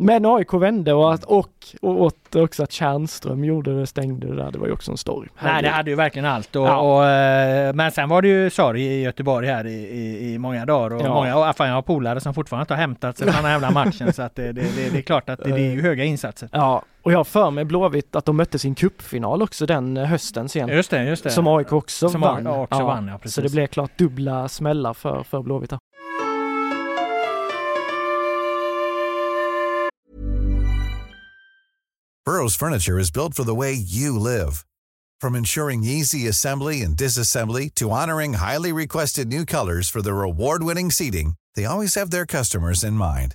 [0.00, 1.48] Men AIK vände och, att, och,
[1.82, 4.50] och, och också att Tjärnström gjorde det, stängde det där.
[4.50, 5.28] Det var ju också en story.
[5.34, 5.70] Nej det Herregud.
[5.72, 6.56] hade ju verkligen allt.
[6.56, 6.76] Och, Ja.
[6.80, 10.66] och, eh, men sen var det ju sorg i Göteborg här i, i, i många
[10.66, 10.96] dagar.
[10.96, 11.14] Och Ja.
[11.14, 13.52] många, och fan, jag har polare som fortfarande inte har hämtat sig från den här
[13.52, 14.12] jävla matchen.
[14.12, 16.48] Så att det, det, det, det är klart att det, det är ju höga insatser.
[16.52, 20.04] Ja, och jag har för mig Blåvitt att de mötte sin cupfinal också den eh,
[20.04, 20.68] hösten sen.
[20.68, 21.30] Just det, just det.
[21.30, 22.46] Som AIK också Som vann.
[22.46, 23.34] AIK också vann, ja, precis.
[23.34, 25.72] så det blev klart dubbla smällar för, för Blåvitt.
[32.28, 34.52] Burrow's furniture is built for the way you live.
[35.20, 40.90] From ensuring easy assembly and disassembly to honoring highly requested new colors for their award-winning
[40.90, 43.34] seating, they always have their customers in mind.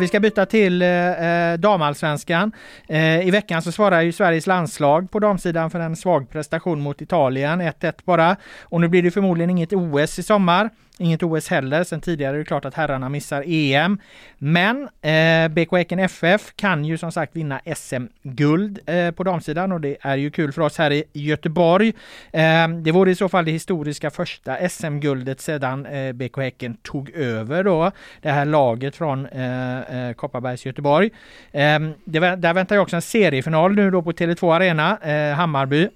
[0.00, 2.52] Vi ska byta till eh, eh, damallsvenskan.
[2.88, 7.02] Eh, I veckan så svarar ju Sveriges landslag på damsidan för en svag prestation mot
[7.02, 8.36] Italien, 1-1 bara.
[8.62, 10.70] Och nu blir det förmodligen inget OS i sommar.
[11.00, 11.84] Inget OS heller.
[11.84, 13.98] Sen tidigare är det klart att herrarna missar EM.
[14.38, 19.80] Men eh, BK Häcken FF kan ju som sagt vinna SM-guld eh, på damsidan och
[19.80, 21.92] det är ju kul för oss här i Göteborg.
[22.32, 27.10] Eh, det vore i så fall det historiska första SM-guldet sedan eh, BK Häcken tog
[27.10, 31.10] över då det här laget från eh, eh Kopparbergs Göteborg.
[31.52, 35.88] Eh, det, där väntar ju också en seriefinal nu då på Tele2 Arena, eh, Hammarby.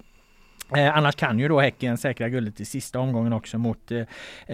[0.75, 4.01] Eh, annars kan ju då Häcken säkra guldet i sista omgången också mot, eh,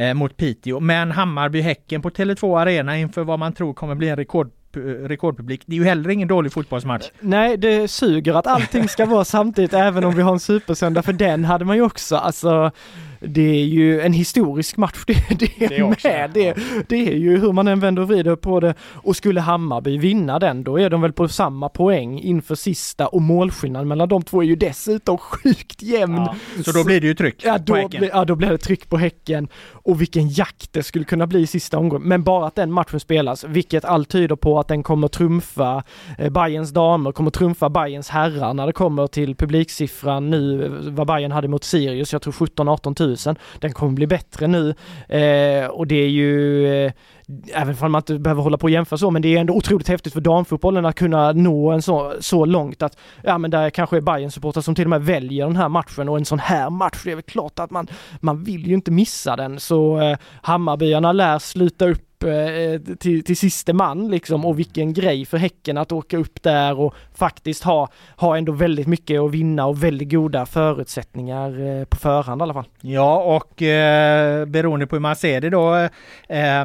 [0.03, 0.79] eh, mot Piteå.
[0.79, 5.63] Men Hammarby-Häcken på Tele2 Arena inför vad man tror kommer bli en rekord eh, rekordpublik.
[5.65, 7.09] Det är ju heller ingen dålig fotbollsmatch.
[7.19, 11.13] Nej, det suger att allting ska vara samtidigt även om vi har en supersöndag för
[11.13, 12.71] den hade man ju också, alltså
[13.21, 16.31] det är ju en historisk match det, det, det också, med.
[16.33, 16.57] Det,
[16.87, 18.73] det är ju hur man än vänder och vrider på det.
[18.81, 23.21] Och skulle Hammarby vinna den, då är de väl på samma poäng inför sista och
[23.21, 26.15] målskillnaden mellan de två är ju dessutom sjukt jämn.
[26.15, 28.09] Ja, så då blir det ju tryck ja, då, på Häcken.
[28.13, 29.47] Ja, då blir det tryck på Häcken.
[29.83, 32.07] Och vilken jakt det skulle kunna bli i sista omgången.
[32.07, 35.83] Men bara att den matchen spelas, vilket allt tyder på att den kommer trumfa
[36.17, 41.07] eh, Bayerns damer, kommer trumfa Bayerns herrar när det kommer till publiksiffran nu, eh, vad
[41.07, 43.37] Bayern hade mot Sirius, jag tror 17-18 tusen 000.
[43.59, 44.69] Den kommer bli bättre nu
[45.09, 46.91] eh, och det är ju eh,
[47.53, 49.87] även om man inte behöver hålla på och jämföra så, men det är ändå otroligt
[49.87, 53.97] häftigt för damfotbollen att kunna nå en så, så långt att, ja men där kanske
[53.97, 56.69] är bayern supportrar som till och med väljer den här matchen och en sån här
[56.69, 57.87] match, det är väl klart att man,
[58.19, 59.59] man vill ju inte missa den.
[59.59, 65.25] Så eh, Hammarbyarna lär sluta upp Eh, till, till siste man liksom och vilken grej
[65.25, 69.65] för Häcken att åka upp där och faktiskt ha, ha ändå väldigt mycket att vinna
[69.65, 72.65] och väldigt goda förutsättningar eh, på förhand i alla fall.
[72.81, 75.75] Ja och eh, beroende på hur man ser det då
[76.29, 76.61] eh,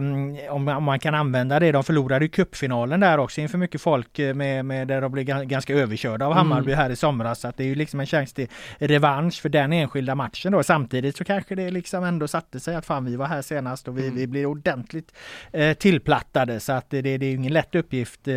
[0.50, 1.72] om, om, man kan använda det.
[1.72, 5.24] De förlorade ju cupfinalen där också inför mycket folk eh, med, med där de blev
[5.24, 6.38] ganska överkörda av mm.
[6.38, 6.82] Hammarby mm.
[6.82, 7.40] här i somras.
[7.40, 10.62] Så att det är ju liksom en chans till revansch för den enskilda matchen då.
[10.62, 13.98] Samtidigt så kanske det liksom ändå satte sig att fan vi var här senast och
[13.98, 14.16] vi, mm.
[14.16, 15.45] vi blir ordentligt eh,
[15.78, 18.34] tillplattade så att det, det, är ingen lätt uppgift eh,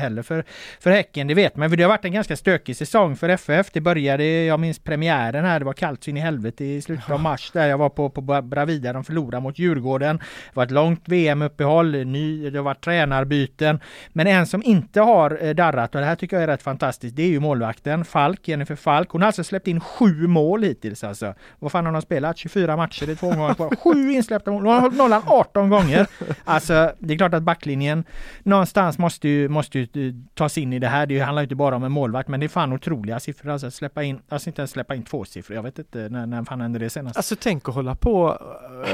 [0.00, 0.44] heller för,
[0.80, 1.70] för Häcken, det vet man.
[1.70, 3.70] För det har varit en ganska stökig säsong för FF.
[3.72, 7.10] Det började, jag minns premiären här, det var kallt så in i helvete i slutet
[7.10, 10.16] av mars där jag var på, på Bravida, de förlorade mot Djurgården.
[10.18, 10.24] Det
[10.56, 13.80] var ett långt VM-uppehåll, ny, det har varit tränarbyten.
[14.12, 17.16] Men en som inte har eh, darrat, och det här tycker jag är rätt fantastiskt,
[17.16, 19.10] det är ju målvakten Falk, Jennifer Falk.
[19.10, 21.34] Hon har alltså släppt in sju mål hittills alltså.
[21.58, 22.38] Vad fan har de spelat?
[22.38, 23.76] 24 matcher, det är två gånger kvar.
[23.76, 24.62] Sju insläppta mål!
[24.62, 26.06] Hon har hållit nollan 18 gånger.
[26.52, 28.04] Alltså det är klart att backlinjen
[28.42, 31.06] någonstans måste ju, måste ju eh, tas in i det här.
[31.06, 33.50] Det handlar inte bara om en målvakt, men det är fan otroliga siffror.
[33.50, 35.56] Alltså släppa in, alltså inte ens släppa in två siffror.
[35.56, 37.16] Jag vet inte när, när fan hände det senast?
[37.16, 38.38] Alltså tänk att hålla på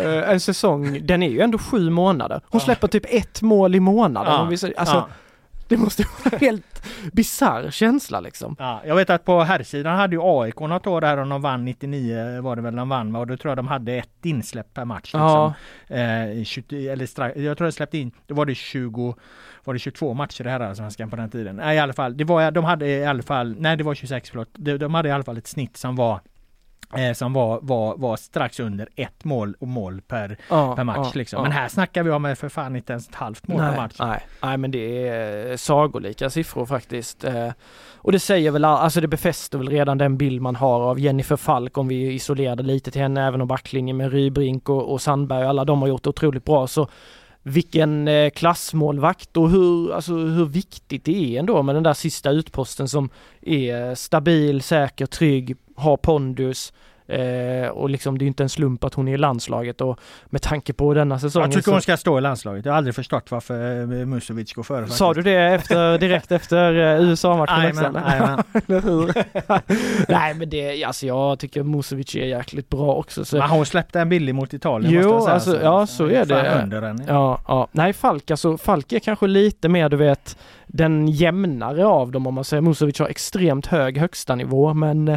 [0.00, 2.40] äh, en säsong, den är ju ändå sju månader.
[2.44, 4.32] Hon släpper typ ett mål i månaden.
[4.32, 4.40] Ja.
[4.50, 5.08] Alltså, ja.
[5.68, 8.56] Det måste vara en helt bisarr känsla liksom.
[8.58, 11.64] Ja, jag vet att på herrsidan hade ju AIK något år där och de vann
[11.64, 14.84] 99 var det väl de vann och då tror jag de hade ett insläpp per
[14.84, 15.04] match.
[15.04, 15.52] Liksom.
[15.88, 15.96] Ja.
[15.96, 19.14] Eh, 20, eller strax, jag tror jag släppte in, då var det 20
[19.64, 21.56] var det 22 matcher i herrallsvenskan på den tiden?
[21.56, 24.30] Nej i alla fall, det var, de hade i alla fall, nej det var 26
[24.30, 26.20] förlåt, de, de hade i alla fall ett snitt som var
[26.96, 30.98] Eh, som var, var, var strax under ett mål och mål per, ja, per match.
[30.98, 31.42] Ja, liksom.
[31.42, 33.96] Men här snackar vi om för fan inte ens ett halvt mål nej, per match.
[33.98, 37.24] Nej, nej, men det är sagolika siffror faktiskt.
[37.24, 37.50] Eh,
[37.96, 41.36] och det säger väl, alltså det befäster väl redan den bild man har av Jennifer
[41.36, 45.44] Falk om vi isolerade lite till henne, även om backlinjen med Rybrink och, och Sandberg,
[45.44, 46.66] alla de har gjort det otroligt bra.
[46.66, 46.88] Så
[47.42, 52.30] vilken eh, klassmålvakt och hur, alltså hur viktigt det är ändå med den där sista
[52.30, 56.72] utposten som är stabil, säker, trygg, har pondus.
[57.08, 60.42] Eh, och liksom det är inte en slump att hon är i landslaget och med
[60.42, 61.50] tanke på denna säsongen.
[61.50, 61.70] Jag tycker så...
[61.70, 62.64] hon ska stå i landslaget.
[62.64, 64.88] Jag har aldrig förstått varför eh, Musovic går före.
[64.88, 67.92] Sa du det efter, direkt efter eh, USA-matchen också?
[70.08, 73.24] Nej men det, alltså jag tycker Musovic är jäkligt bra också.
[73.24, 73.36] Så...
[73.36, 76.24] Men hon släppte en billig mot Italien Jo, måste jag säga, alltså, ja så är
[76.24, 76.62] det.
[76.62, 77.12] Under den, ja.
[77.14, 77.68] ja, ja.
[77.72, 80.36] Nej Falk alltså, Falk är kanske lite mer du vet
[80.68, 82.60] den jämnare av dem om man säger.
[82.60, 85.08] Musovic har extremt hög högsta nivå men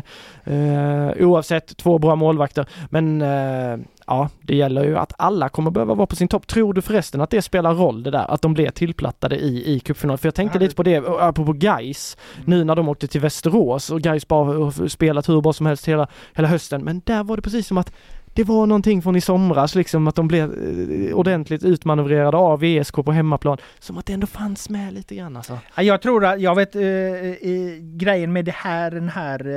[0.43, 2.65] eh, oavsett två bra målvakter.
[2.89, 6.47] Men eh, ja, det gäller ju att alla kommer behöva vara på sin topp.
[6.47, 9.79] Tror du förresten att det spelar roll det där, att de blev tillplattade i, i
[9.79, 10.17] cupfinalen?
[10.17, 14.01] För jag tänkte lite på det, apropå Gais nu när de åkte till Västerås och
[14.01, 17.67] Gais bara spelat hur bra som helst hela, hela hösten, men där var det precis
[17.67, 17.93] som att
[18.33, 22.95] det var någonting från i somras liksom att de blev eh, ordentligt utmanövrerade av VSK
[22.95, 23.57] på hemmaplan.
[23.79, 25.57] Som att det ändå fanns med lite grann alltså.
[25.75, 27.37] Jag tror att, jag vet eh, eh,
[27.79, 29.47] grejen med det här, den här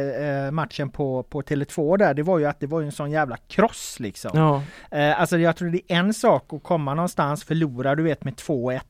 [0.46, 3.36] eh, matchen på, på Tele2 där, det var ju att det var en sån jävla
[3.36, 4.30] kross liksom.
[4.34, 4.62] Ja.
[4.98, 8.34] Eh, alltså jag tror det är en sak att komma någonstans, förlora du vet med
[8.34, 8.80] 2-1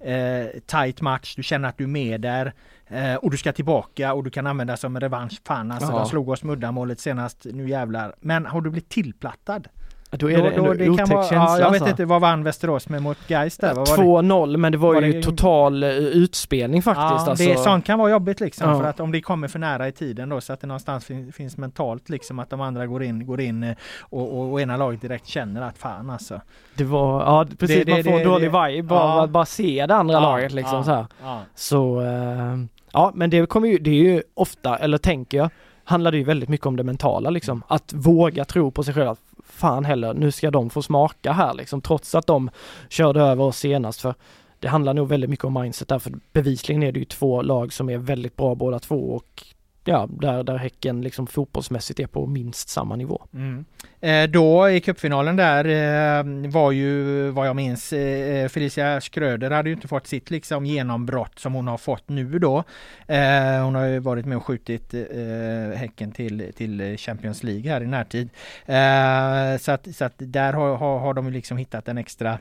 [0.00, 2.52] eh, tight match, du känner att du är med där
[2.88, 5.40] eh, och du ska tillbaka och du kan använda som en revansch.
[5.46, 5.98] Fan alltså, Ja.
[5.98, 8.14] de slog oss med uddamålet senast, nu jävlar.
[8.20, 9.68] Men har du blivit tillplattad?
[10.10, 11.88] Då är det ändå kan otäck vara, känsla ja, Jag vet alltså.
[11.88, 13.74] inte, vad vann Västerås med mot Gais där?
[13.74, 14.02] Vad var det?
[14.02, 17.02] 2-0 men det var, Var ju det- total eh, utspelning faktiskt.
[17.26, 17.44] Ja, alltså.
[17.48, 18.78] det, sånt kan vara jobbigt liksom Ja.
[18.80, 21.32] för att om det kommer för nära i tiden då så att det någonstans fin,
[21.32, 24.76] finns mentalt liksom att de andra går in, går in eh, och, och, och ena
[24.76, 26.40] laget direkt känner att fan alltså.
[26.74, 29.26] Det var, ja precis, Det- det- man får en det- dålig det- vibe bara ja.
[29.26, 31.06] bara se det andra laget liksom så här.
[31.54, 32.56] Så, eh,
[32.92, 35.50] ja men det kommer ju, det är ju ofta, eller tänker jag,
[35.84, 37.62] handlar det ju väldigt mycket om det mentala liksom.
[37.68, 39.08] Att våga tro på sig själv.
[39.08, 42.50] Att fan heller, nu ska de få smaka här liksom, trots att de
[42.88, 44.00] körde över oss senast.
[44.00, 44.14] För
[44.60, 47.90] det handlar nog väldigt mycket om mindset därför, bevisligen är det ju två lag som
[47.90, 49.44] är väldigt bra båda två och
[49.88, 53.22] ja, där, där Häcken liksom fotbollsmässigt är på minst samma nivå.
[53.34, 53.64] Mm.
[54.00, 59.68] Eh, då i cupfinalen där eh, var ju vad jag minns eh, Felicia Skröder hade
[59.68, 62.64] ju inte fått sitt liksom genombrott som hon har fått nu då.
[63.06, 67.80] Eh, hon har ju varit med och skjutit eh, Häcken till, till Champions League här
[67.80, 68.28] i närtid.
[68.66, 72.38] Eh, så att, så att där har, har, har de ju liksom hittat en extra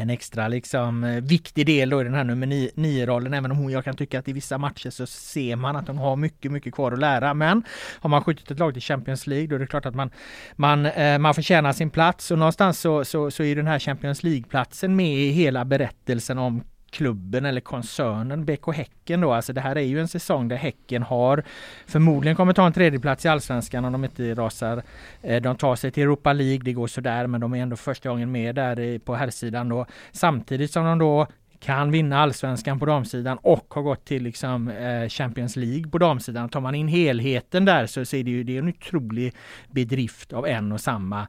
[0.00, 3.72] en extra liksom eh, viktig del då i den här nummer 9-rollen även om hon,
[3.72, 6.74] jag kan tycka att i vissa matcher så ser man att hon har mycket, mycket
[6.74, 7.34] kvar att lära.
[7.34, 7.62] Men
[8.00, 10.10] har man skjutit ett lag till Champions League då är det klart att man,
[10.56, 14.22] man, eh, man förtjänar sin plats och någonstans så, så, så är den här Champions
[14.22, 19.32] League-platsen med i hela berättelsen om klubben eller koncernen BK Häcken då.
[19.32, 21.44] Alltså det här är ju en säsong där Häcken har
[21.86, 24.82] förmodligen kommer ta en tredjeplats i Allsvenskan om de inte rasar.
[25.22, 28.08] Eh, de tar sig till Europa League, det går sådär men de är ändå första
[28.08, 29.86] gången med där på herrsidan då.
[30.12, 31.26] Samtidigt som de då
[31.60, 36.48] kan vinna allsvenskan på damsidan och har gått till liksom eh, Champions League på damsidan.
[36.48, 39.34] Tar man in helheten där så, ser är det ju det är en otrolig
[39.70, 41.26] bedrift av en och samma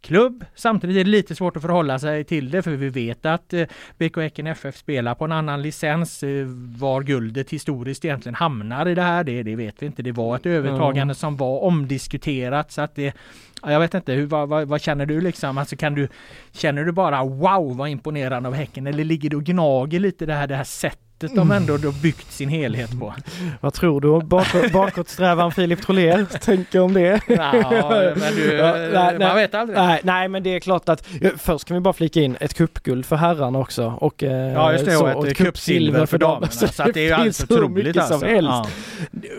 [0.00, 0.44] klubb.
[0.54, 3.66] Samtidigt är det lite svårt att förhålla sig till det för vi vet att eh,
[3.98, 6.22] BK Häcken FF spelar på en annan licens.
[6.22, 6.46] Eh,
[6.78, 10.02] var guldet historiskt egentligen hamnar i det här, det, det vet vi inte.
[10.02, 13.14] Det var ett övertagande som var omdiskuterat så att det
[13.62, 15.58] Ja, jag vet inte, hur, vad, vad, vad känner du liksom?
[15.58, 16.08] Alltså kan du,
[16.52, 20.34] känner du bara wow vad imponerande av Häcken eller ligger du och gnager lite det
[20.34, 23.14] här, det här sättet de ändå då byggt sin helhet på?
[23.60, 27.20] Vad tror du bakåt, bakåtsträvaren Filip Troler tänker om det?
[27.26, 29.34] Ja, men du, Ja, nej, man nej.
[29.34, 29.78] vet aldrig.
[29.78, 33.06] Nej, nej men det är klart att först kan vi bara flika in ett cupguld
[33.06, 36.52] för herrarna också och, eh, Ja just det, så, och ett cupsilver för damerna.
[36.52, 38.18] Så att det är ju hur otroligt alltså.
[38.18, 38.50] som helst.
[38.50, 38.66] Ja.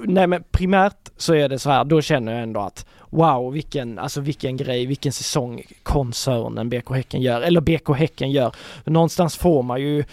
[0.04, 4.00] Nej men primärt så är det så här, då känner jag ändå att wow vilken,
[4.00, 8.56] alltså vilken grej, vilken säsong koncernen BK Häcken gör, eller BK Häcken gör.
[8.86, 10.06] Någonstans får man ju, eh,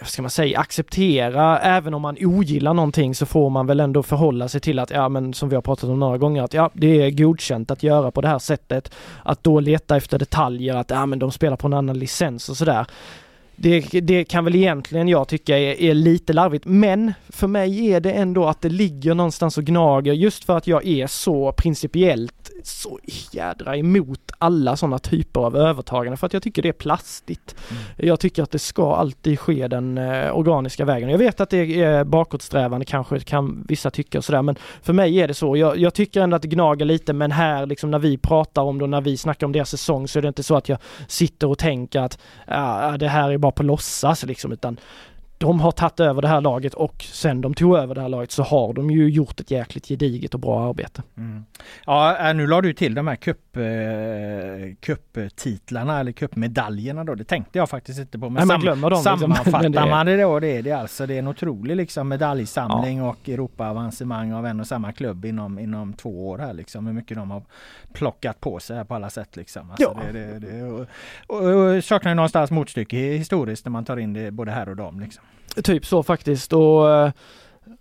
[0.00, 4.02] vad ska man säga, acceptera, även om man ogillar någonting så får man väl ändå
[4.02, 6.70] förhålla sig till att, ja men som vi har pratat om några gånger, att ja
[6.72, 8.92] det är godkänt att göra på det här sättet.
[9.22, 12.56] Att då leta efter detaljer, att ja men de spelar på en annan licens och
[12.56, 12.86] sådär.
[13.56, 18.00] Det, det kan väl egentligen jag tycka är, är lite larvigt, men för mig är
[18.00, 22.50] det ändå att det ligger någonstans och gnager just för att jag är så principiellt
[22.66, 22.98] så
[23.32, 27.56] jädra emot alla sådana typer av övertagande för att jag tycker det är plastigt.
[27.96, 31.08] Jag tycker att det ska alltid ske den eh, organiska vägen.
[31.08, 35.20] Jag vet att det är bakåtsträvande kanske kan vissa tycka och sådär men för mig
[35.20, 35.56] är det så.
[35.56, 38.78] Jag, jag tycker ändå att det gnager lite men här liksom när vi pratar om
[38.78, 40.78] det och när vi snackar om deras säsong så är det inte så att jag
[41.08, 44.76] sitter och tänker att ja, det här är bara på låtsas liksom utan
[45.44, 48.30] de har tagit över det här laget och sen de tog över det här laget
[48.30, 51.02] så har de ju gjort ett jäkligt gediget och bra arbete.
[51.16, 51.44] Mm.
[51.86, 53.62] Ja, äh, nu la du till de här cup, eh,
[54.80, 57.14] cuptitlarna eller cupmedaljerna då.
[57.14, 58.28] Det tänkte jag faktiskt inte på.
[58.30, 59.18] Nej, man glömmer dem liksom.
[59.18, 61.06] Sammanfattar Men det- man det då, det är det alltså.
[61.06, 65.92] Det är en otrolig liksom medaljsamling och Europa-avancemang av en och samma klubb inom, inom
[65.92, 66.86] två år här liksom.
[66.86, 67.42] Hur mycket de har
[67.92, 69.70] plockat på sig här på alla sätt liksom.
[69.70, 70.12] Alltså, Ja.
[70.12, 70.86] det, det, det, och,
[71.26, 71.44] och,
[71.76, 75.24] och saknar någonstans motstycke historiskt när man tar in det både här och dam liksom.
[75.62, 77.10] Typ så faktiskt och eh,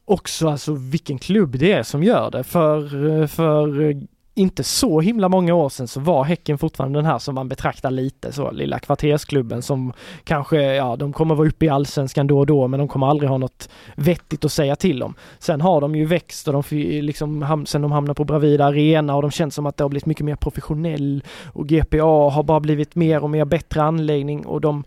[0.05, 3.97] också alltså vilken klubb det är som gör det för, eh, för eh,
[4.35, 7.91] inte så himla många år sedan så var Häcken fortfarande den här som man betraktar
[7.91, 12.45] lite så, lilla kvartersklubben som kanske, ja, de kommer vara uppe i allsvenskan då och
[12.45, 15.13] då, men de kommer aldrig ha något vettigt att säga till om.
[15.39, 19.21] Sen har de ju växt och de liksom, sen de hamnade på Bravida Arena och
[19.21, 22.95] de känns som att det har blivit mycket mer professionell och GPA har bara blivit
[22.95, 24.83] mer och mer bättre anläggning och de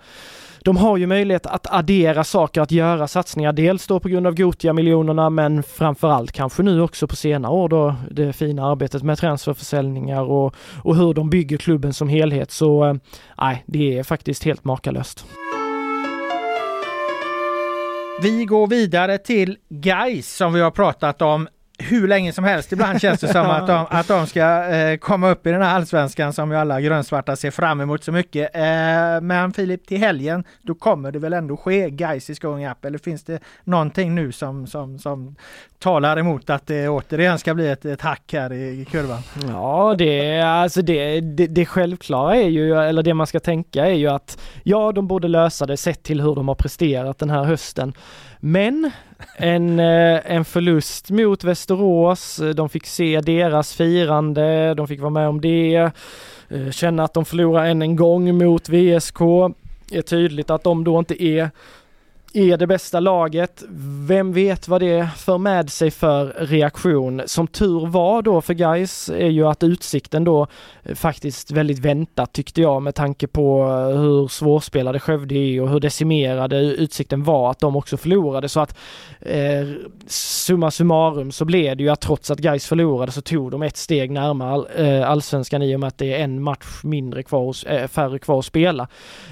[0.66, 3.52] de har ju möjlighet att addera saker, att göra satsningar.
[3.52, 7.94] Dels då på grund av Gotia-miljonerna men framförallt kanske nu också på senare år då
[8.10, 12.50] det fina arbetet med transferförsäljningar och, och hur de bygger klubben som helhet.
[12.50, 12.94] Så eh,
[13.38, 15.26] nej, det är faktiskt helt makalöst.
[18.22, 21.48] Vi går vidare till Geis som vi har pratat om
[21.78, 22.72] hur länge som helst.
[22.72, 25.74] Ibland känns det som att de, att de ska eh, komma upp i den här
[25.74, 28.56] allsvenskan som ju alla grönsvarta ser fram emot så mycket.
[28.56, 32.84] Eh, men Filip, till helgen, då kommer det väl ändå ske Gais is going up?
[32.84, 35.36] Eller finns det någonting nu som, som, som
[35.78, 39.22] talar emot att det återigen ska bli ett, ett hack här i, i kurvan?
[39.48, 43.94] Ja, det, alltså det, det, det självklara är ju, eller det man ska tänka är
[43.94, 47.44] ju att ja, de borde lösa det sett till hur de har presterat den här
[47.44, 47.92] hösten.
[48.46, 48.90] Men
[49.36, 55.10] en, eh, en förlust mot Västerås, eh, de fick se deras firande, de fick vara
[55.10, 55.90] med om det,
[56.48, 59.18] eh, känna att de förlorar än en gång mot VSK.
[59.88, 61.50] Det är tydligt att de då inte är
[62.32, 63.64] är det bästa laget.
[64.06, 67.22] Vem vet vad det för med sig för reaktion.
[67.26, 70.46] Som tur var då för guys är ju att utsikten då
[70.82, 75.70] eh, faktiskt väldigt väntat tyckte jag med tanke på eh, hur svårspelade Skövde är och
[75.70, 78.78] hur decimerade utsikten var att de också förlorade så att
[79.20, 79.66] eh,
[80.06, 83.76] summa summarum så blev det ju att trots att guys förlorade så tog de ett
[83.76, 87.54] steg närmare all, eh, allsvenskan i och med att det är en match mindre kvar,
[87.66, 88.88] eh, färre kvar att spela.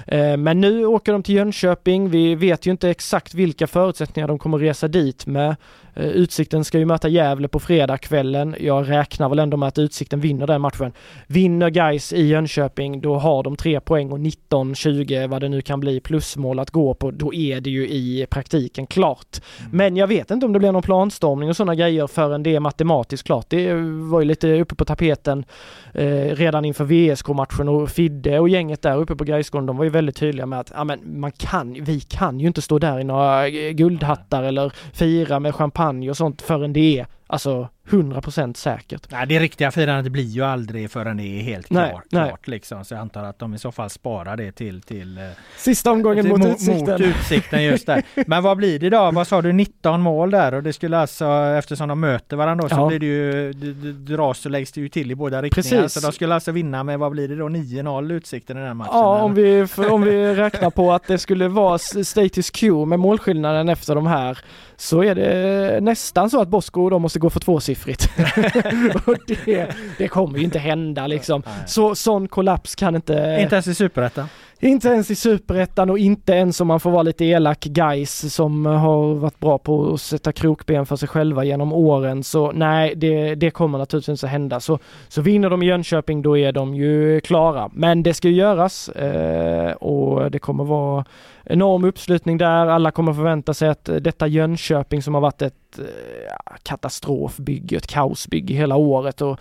[0.07, 2.09] Eh, men nu åker de till Jönköping.
[2.09, 5.55] Vi vet ju inte exakt vilka förutsättningar de kommer resa dit med.
[5.95, 8.55] Eh, Utsikten ska ju möta Gävle på fredagskvällen.
[8.59, 10.93] Jag räknar väl ändå med att Utsikten vinner den matchen.
[11.27, 15.79] Vinner Geis i Jönköping, då har de tre poäng och 19-20 vad det nu kan
[15.79, 17.11] bli plusmål att gå på.
[17.11, 19.41] Då är det ju i praktiken klart.
[19.59, 19.77] Mm.
[19.77, 22.59] Men jag vet inte om det blir någon planstormning och sådana grejer förrän det är
[22.59, 23.45] matematiskt klart.
[23.49, 23.73] Det
[24.09, 25.45] var ju lite uppe på tapeten
[25.93, 29.89] eh, redan inför VSK-matchen och Fidde och gänget där uppe på Gaisgården, de var ju
[29.89, 33.03] väldigt tydliga med att ja, men man kan, vi kan ju inte stå där i
[33.03, 39.11] några guldhattar eller fira med champagne och sånt förrän det är alltså 100% säkert.
[39.11, 42.27] Nej, det riktiga firandet blir ju aldrig förrän det är helt nej, klart, nej.
[42.27, 42.85] klart liksom.
[42.85, 45.23] Så jag antar att de i så fall sparar det till, till eh,
[45.57, 46.91] Sista omgången till, mot, utsikten.
[46.91, 47.63] mot utsikten.
[47.63, 48.03] just där.
[48.27, 49.11] Men vad blir det då?
[49.11, 49.51] Vad sa du?
[49.51, 51.25] 19 mål där och det skulle alltså
[51.57, 52.87] eftersom de möter varandra så ja.
[52.87, 53.53] blir det ju
[53.93, 55.81] dras och läggs det ju till i båda riktningar.
[55.81, 56.01] Precis.
[56.01, 57.45] Så de skulle alltså vinna med vad blir det då?
[57.45, 58.91] 9-0 utsikten i den här matchen?
[58.93, 63.69] Ja, om vi, om vi räknar på att det skulle vara status quo med målskillnaden
[63.69, 64.37] efter de här
[64.77, 68.09] så är det nästan så att Bosko och de måste gå för tvåsiffrigt.
[69.05, 69.67] och det,
[69.97, 71.43] det kommer ju inte hända liksom.
[71.67, 73.37] Så sån kollaps kan inte...
[73.41, 74.27] Inte ens i Superettan?
[74.59, 78.65] Inte ens i superettan och inte ens om man får vara lite elak guys som
[78.65, 82.23] har varit bra på att sätta krokben för sig själva genom åren.
[82.23, 84.59] Så nej, det, det kommer naturligtvis inte hända.
[84.59, 87.69] Så, så vinner de i Jönköping då är de ju klara.
[87.73, 91.05] Men det ska ju göras eh, och det kommer vara
[91.45, 92.67] enorm uppslutning där.
[92.67, 97.87] Alla kommer förvänta sig att eh, detta Jönköping som har varit ett eh, katastrofbygge, ett
[97.87, 99.39] kaosbygge hela året och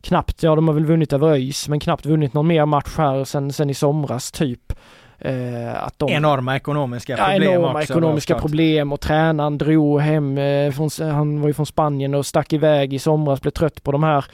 [0.00, 3.24] knappt, ja de har väl vunnit över ÖIS men knappt vunnit någon mer match här
[3.24, 4.72] sen, sen i somras typ.
[5.18, 10.38] Eh, att de, enorma ekonomiska problem ja, enorma också, ekonomiska problem och tränaren drog hem,
[10.38, 13.92] eh, från, han var ju från Spanien och stack iväg i somras, blev trött på
[13.92, 14.24] de här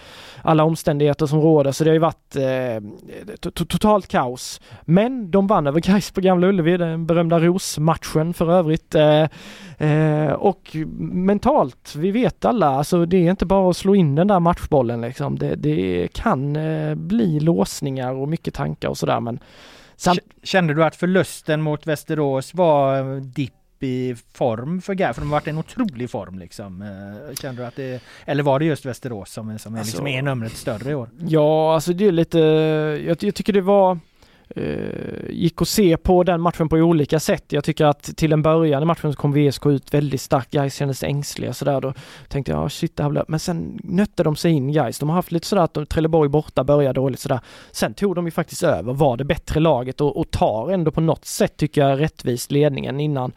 [0.42, 4.60] alla omständigheter som råder så det har ju varit eh, totalt kaos.
[4.82, 8.94] Men de vann över Gais på Gamla Ullevi, den berömda Ros-matchen för övrigt.
[8.94, 9.28] Eh,
[9.78, 14.26] eh, och mentalt, vi vet alla, alltså det är inte bara att slå in den
[14.26, 15.38] där matchbollen liksom.
[15.38, 19.38] Det, det kan eh, bli låsningar och mycket tankar och sådär men
[20.02, 20.20] Samt...
[20.42, 25.14] Kände du att förlusten mot Västerås var dipp i form för Gais?
[25.14, 26.82] För de har varit en otrolig form liksom.
[26.82, 30.22] Eh, kände du att det, eller var det just Västerås som, som alltså, liksom är
[30.22, 31.08] numret större i år?
[31.18, 32.38] Ja, alltså det är lite,
[33.06, 33.98] jag, jag tycker det var
[34.56, 37.44] Eh, gick att se på den matchen på olika sätt.
[37.48, 40.50] Jag tycker att till en början i matchen så kom VSK ut väldigt starkt.
[40.50, 41.80] Gais kändes ängsliga sådär.
[41.80, 41.94] Då
[42.28, 43.24] tänkte jag, oh, shit det här blir...
[43.28, 44.98] Men sen nötte de sig in Gais.
[44.98, 47.40] De har haft lite sådär att Trelleborg borta började dåligt sådär.
[47.70, 51.00] Sen tog de ju faktiskt över, var det bättre laget och, och tar ändå på
[51.00, 53.32] något sätt tycker jag rättvist ledningen innan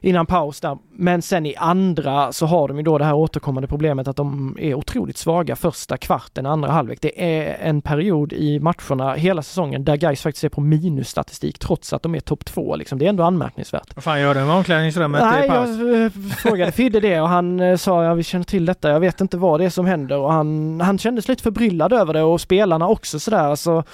[0.00, 0.78] innan paus där.
[0.92, 4.56] Men sen i andra så har de ju då det här återkommande problemet att de
[4.60, 6.98] är otroligt svaga första kvarten, andra halvlek.
[7.02, 11.92] Det är en period i matcherna hela säsongen där guys faktiskt är på minusstatistik trots
[11.92, 12.76] att de är topp två.
[12.76, 12.98] Liksom.
[12.98, 13.96] Det är ändå anmärkningsvärt.
[13.96, 15.68] Vad fan gör du med omklädningsrummet Nej, i paus?
[15.78, 19.00] jag eh, frågade Fidde det och han eh, sa ja vi känner till detta, jag
[19.00, 22.22] vet inte vad det är som händer och han, han kändes lite förbryllad över det
[22.22, 23.44] och spelarna också sådär.
[23.44, 23.84] Alltså,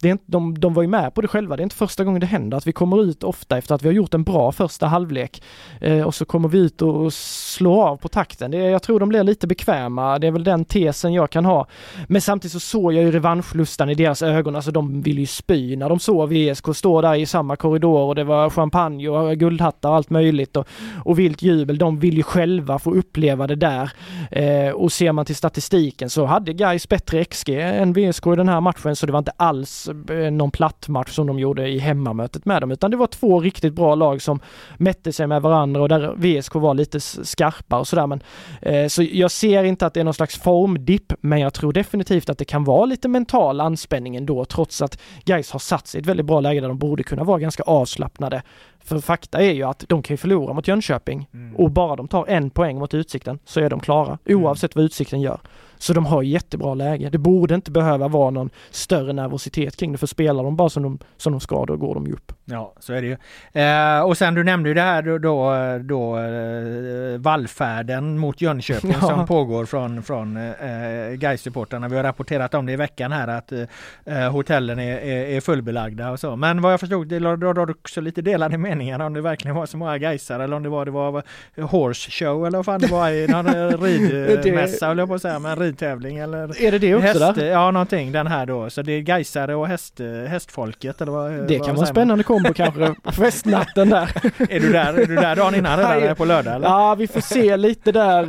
[0.00, 2.04] det är inte, de, de var ju med på det själva, det är inte första
[2.04, 4.52] gången det händer att vi kommer ut ofta efter att vi har gjort en bra
[4.52, 5.42] första halvlek
[5.80, 8.50] eh, och så kommer vi ut och slår av på takten.
[8.50, 11.66] Det, jag tror de blir lite bekväma, det är väl den tesen jag kan ha.
[12.06, 15.76] Men samtidigt så såg jag ju revanschlustan i deras ögon, alltså de vill ju spy
[15.76, 19.88] när de såg VSK stå där i samma korridor och det var champagne och guldhattar
[19.88, 20.68] och allt möjligt och,
[21.04, 21.78] och vilt jubel.
[21.78, 23.92] De vill ju själva få uppleva det där.
[24.30, 28.48] Eh, och ser man till statistiken så hade Gais bättre XG än VSK i den
[28.48, 31.78] här matchen så det var inte alls eh, någon platt match som de gjorde i
[31.78, 34.40] hemmamötet med dem utan det var två riktigt bra lag som
[34.78, 38.22] mätte sig med varandra och där VSK var lite skarpa och sådär men
[38.62, 42.30] eh, så jag ser inte att det är någon slags formdipp men jag tror definitivt
[42.30, 46.00] att det kan vara lite mental anspänning ändå trots att Gais har satt sig i
[46.00, 48.42] ett väldigt bra läge där de borde kunna vara ganska avslappnade.
[48.84, 52.26] För fakta är ju att de kan ju förlora mot Jönköping och bara de tar
[52.26, 55.40] en poäng mot Utsikten så är de klara oavsett vad Utsikten gör.
[55.78, 57.08] Så de har jättebra läge.
[57.10, 60.82] Det borde inte behöva vara någon större nervositet kring det för spelar de bara som
[60.82, 62.32] de, som de ska då går de ju upp.
[62.44, 63.16] Ja, så är det ju.
[63.62, 65.52] Eh, och sen du nämnde ju det här då, då,
[65.84, 69.00] då eh, vallfärden mot Jönköping Ja.
[69.00, 71.88] som pågår från, från eh, Gais-supportrarna.
[71.88, 76.10] Vi har rapporterat om det i veckan här att eh, hotellen är, är, är fullbelagda
[76.10, 76.36] och så.
[76.36, 79.76] Men vad jag förstod, det rådde också lite delade meningar om det verkligen var så
[79.76, 81.22] många Gaisare eller om det var, det var
[81.62, 83.52] horse show eller vad fan det var i någon eh,
[84.42, 87.46] ridmässa höll jag på att säga, men ridtävling eller Är det det också häst, där?
[87.46, 88.70] Ja, någonting den här då.
[88.70, 92.24] Så det är Gaisare och häst, hästfolket eller vad Det vad kan vara en spännande
[92.24, 92.94] kombo kanske.
[93.12, 94.10] Festnatten där.
[94.50, 96.68] Är du där, är du där dagen innan redan eller på lördag eller?
[96.68, 98.22] Ja, vi får se lite där.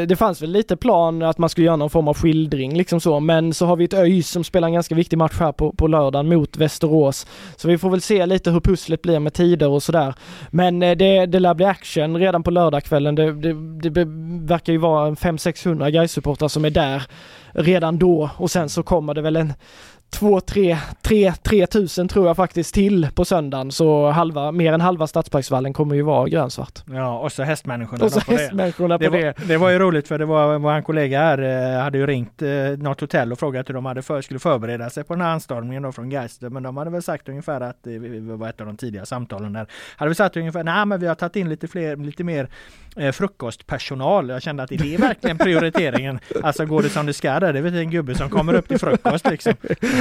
[0.00, 3.00] eh, Det fanns väl lite plan att man skulle göra någon form av skildring liksom
[3.00, 5.72] så, men så har vi ett ÖIS som spelar en ganska viktig match här på,
[5.72, 7.26] på lördagen mot Västerås.
[7.56, 10.14] Så vi får väl se lite hur pusslet blir med tider och sådär.
[10.50, 13.14] Men eh, det, det lär bli action redan på lördagskvällen.
[13.14, 13.52] Det, det,
[13.90, 14.04] det
[14.54, 17.02] verkar ju vara en 500-600 Gais-supportrar som är där
[17.52, 18.30] redan då.
[18.36, 19.52] Och sen så kommer det väl en
[20.14, 23.72] två, tre, tre, tre tusen tror jag faktiskt till på söndagen.
[23.72, 26.82] Så halva, mer än halva Stadsparksvallen kommer ju vara grönsvart.
[26.92, 28.36] Ja, och så hästmänniskorna Och så på det.
[28.38, 29.24] hästmänniskorna på Det det.
[29.24, 31.38] var, det var ju roligt för det var vår kollega här
[31.76, 32.48] eh, hade ju ringt eh,
[32.78, 35.82] något hotell och frågat hur de hade för, skulle förbereda sig på den här anstormningen
[35.82, 36.48] då från Geister.
[36.48, 39.52] Men de hade väl sagt ungefär att, eh, det var ett av de tidiga samtalen
[39.52, 42.48] där, hade vi sagt ungefär, nej men vi har tagit in lite fler, lite mer
[42.96, 44.28] eh, frukostpersonal.
[44.28, 46.18] Jag kände att är det verkligen prioriteringen?
[46.42, 47.52] Alltså går det som det ska där?
[47.52, 49.54] Det är väl en gubbe som kommer upp till frukost liksom.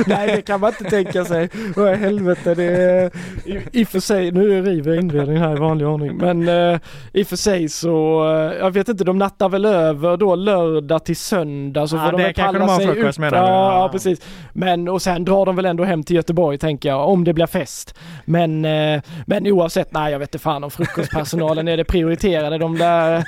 [0.08, 1.50] Nej det kan man inte tänka sig.
[1.76, 3.12] Vad i helvete det är...
[3.46, 6.16] I, I och för sig, nu river jag inredningen här i vanlig ordning.
[6.18, 6.80] Men eh,
[7.14, 11.06] i och för sig så, eh, jag vet inte, de nattar väl över då lördag
[11.06, 13.38] till söndag så Ja, får de väl palla sig ja, du?
[13.38, 13.90] ja, Ja.
[13.92, 14.22] precis.
[14.54, 17.46] Men och sen drar de väl ändå hem till Göteborg tänker jag, om det blir
[17.46, 17.96] fest.
[18.26, 22.58] Men, eh, men oavsett, nej jag vet inte fan om frukostpersonalen är det prioriterade.
[22.58, 23.24] De där,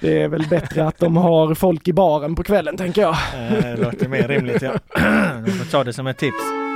[0.00, 3.10] det är väl bättre att de har folk i baren på kvällen tänker jag.
[3.10, 4.72] Eh, Det låter mer rimligt ja.
[5.46, 6.67] De får ta det som ett tips.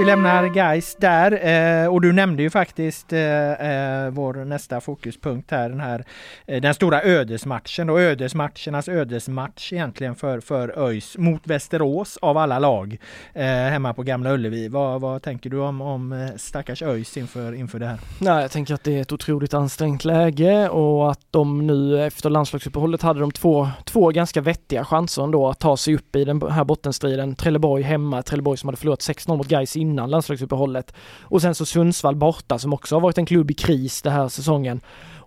[0.00, 1.46] Vi lämnar guys där
[1.82, 3.20] eh, och du nämnde ju faktiskt eh,
[3.52, 6.04] eh vår nästa fokuspunkt här, den här
[6.46, 12.58] eh, den stora ödesmatchen och ödesmatchernas ödesmatch egentligen för, för ÖIS mot Västerås av alla
[12.58, 12.98] lag
[13.32, 14.68] eh, hemma på Gamla Ullevi.
[14.68, 17.98] Vad, vad tänker du om, om eh, stackars ÖIS inför, inför det här?
[18.18, 22.30] Nej, jag tänker att det är ett otroligt ansträngt läge och att de nu efter
[22.30, 26.42] landslagsuppehållet hade de två, två ganska vettiga chanser ändå att ta sig upp i den
[26.42, 27.34] här bottenstriden.
[27.34, 31.66] Trelleborg hemma, Trelleborg som hade förlorat 6-0 mot Gais innan innan landslagsuppehållet och sen så
[31.66, 34.80] Sundsvall borta som också har varit en klubb i kris den här säsongen.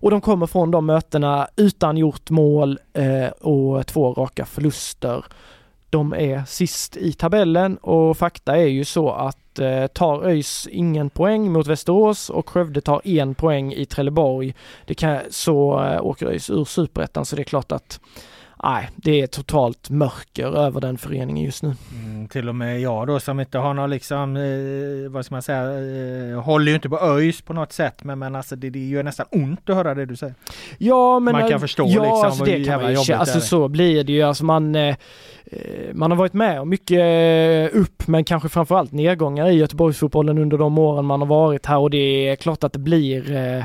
[0.04, 5.24] Och de kommer från de mötena utan gjort mål eh, och två raka förluster.
[5.90, 11.10] De är sist i tabellen och fakta är ju så att eh, tar ÖIS ingen
[11.10, 14.54] poäng mot Västerås och Skövde tar en poäng i Trelleborg
[14.86, 18.00] det kan, så eh, åker ÖIS ur superettan så det är klart att
[18.62, 21.68] nej, det är totalt mörker över den föreningen just nu.
[21.68, 25.42] Mm, till och med jag då som inte har någon liksom, eh, vad ska man
[25.42, 28.88] säga, eh, håller ju inte på ÖIS på något sätt men, men alltså det, det
[28.88, 30.34] gör nästan ont att höra det du säger.
[30.78, 33.68] Ja, men Man kan förstå ja, liksom alltså det kan man ju, jobbigt alltså så
[33.68, 34.22] blir det ju.
[34.22, 34.96] Alltså man, eh,
[35.44, 40.38] eh, man har varit med om mycket eh, upp men kanske framförallt nedgångar i Göteborgsfotbollen
[40.38, 43.64] under de åren man har varit här och det är klart att det blir eh,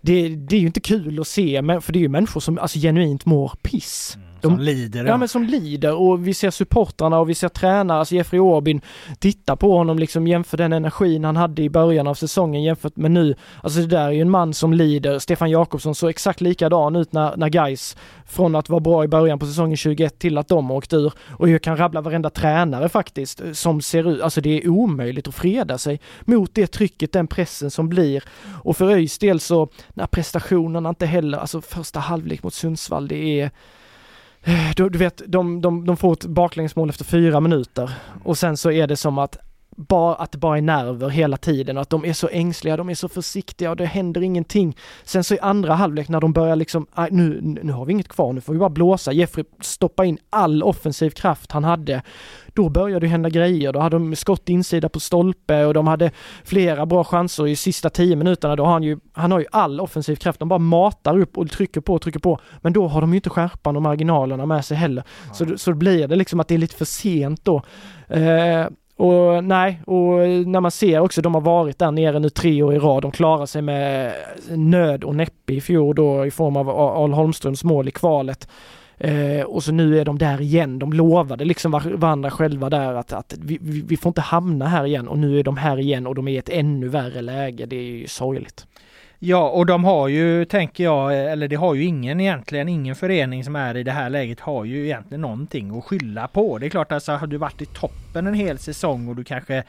[0.00, 2.58] det, det är ju inte kul att se men för det är ju människor som
[2.58, 4.18] alltså genuint mår piss.
[4.40, 5.04] De, som lider.
[5.04, 8.80] Ja men som lider och vi ser supportrarna och vi ser tränare, alltså Jeffrey Orbin,
[9.18, 13.10] titta på honom liksom jämför den energin han hade i början av säsongen jämfört med
[13.10, 13.34] nu.
[13.62, 15.18] Alltså det där är ju en man som lider.
[15.18, 19.38] Stefan Jakobsson såg exakt likadan ut när, när guys från att vara bra i början
[19.38, 21.12] på säsongen 21 till att de åkte ur.
[21.30, 25.28] Och jag kan rabbla varenda tränare faktiskt eh, som ser ut, alltså det är omöjligt
[25.28, 28.24] att freda sig mot det trycket, den pressen som blir.
[28.62, 33.40] Och för ÖIS del så, när prestationerna inte heller, alltså första halvlek mot Sundsvall, det
[33.40, 33.50] är
[34.44, 37.90] Eh, du, du vet, de, de, de får ett baklängesmål efter fyra minuter.
[38.24, 39.38] Och sen så är det som att
[39.76, 42.90] bara, att det bara är nerver hela tiden och att de är så ängsliga, de
[42.90, 44.76] är så försiktiga och det händer ingenting.
[45.04, 48.32] Sen så i andra halvlek när de börjar liksom, nu, nu har vi inget kvar,
[48.32, 49.12] nu får vi bara blåsa.
[49.12, 52.02] Jeffrey stoppa in all offensiv kraft han hade.
[52.54, 56.10] Då började det hända grejer, då hade de skott insida på stolpe och de hade
[56.44, 58.56] flera bra chanser i sista tio minuterna.
[58.56, 61.50] Då har han ju, han har ju all offensiv kraft, de bara matar upp och
[61.50, 62.38] trycker på och trycker på.
[62.62, 65.04] Men då har de ju inte skärpan och marginalerna med sig heller.
[65.32, 67.62] Så, så blir det liksom att det är lite för sent då.
[68.08, 68.66] Eh,
[68.96, 72.74] och nej, och när man ser också, de har varit där nere nu tre år
[72.74, 73.02] i rad.
[73.02, 74.12] De klarar sig med
[74.48, 78.48] nöd och näppe i fjol då i form av Al Holmströms mål i kvalet.
[78.98, 80.78] Eh, och så nu är de där igen.
[80.78, 85.08] De lovade liksom varandra själva där att, att vi, vi, får inte hamna här igen
[85.08, 87.66] och nu är de här igen och de är i ett ännu värre läge.
[87.66, 88.66] Det är ju sorgligt.
[89.26, 92.94] Ja, och de har ju, tänker jag, eh, eller det har ju ingen egentligen, ingen
[92.94, 96.58] förening som är i det här läget har ju egentligen någonting att skylla på.
[96.58, 99.64] Det är klart alltså, har du varit i toppen en hel säsong och du kanske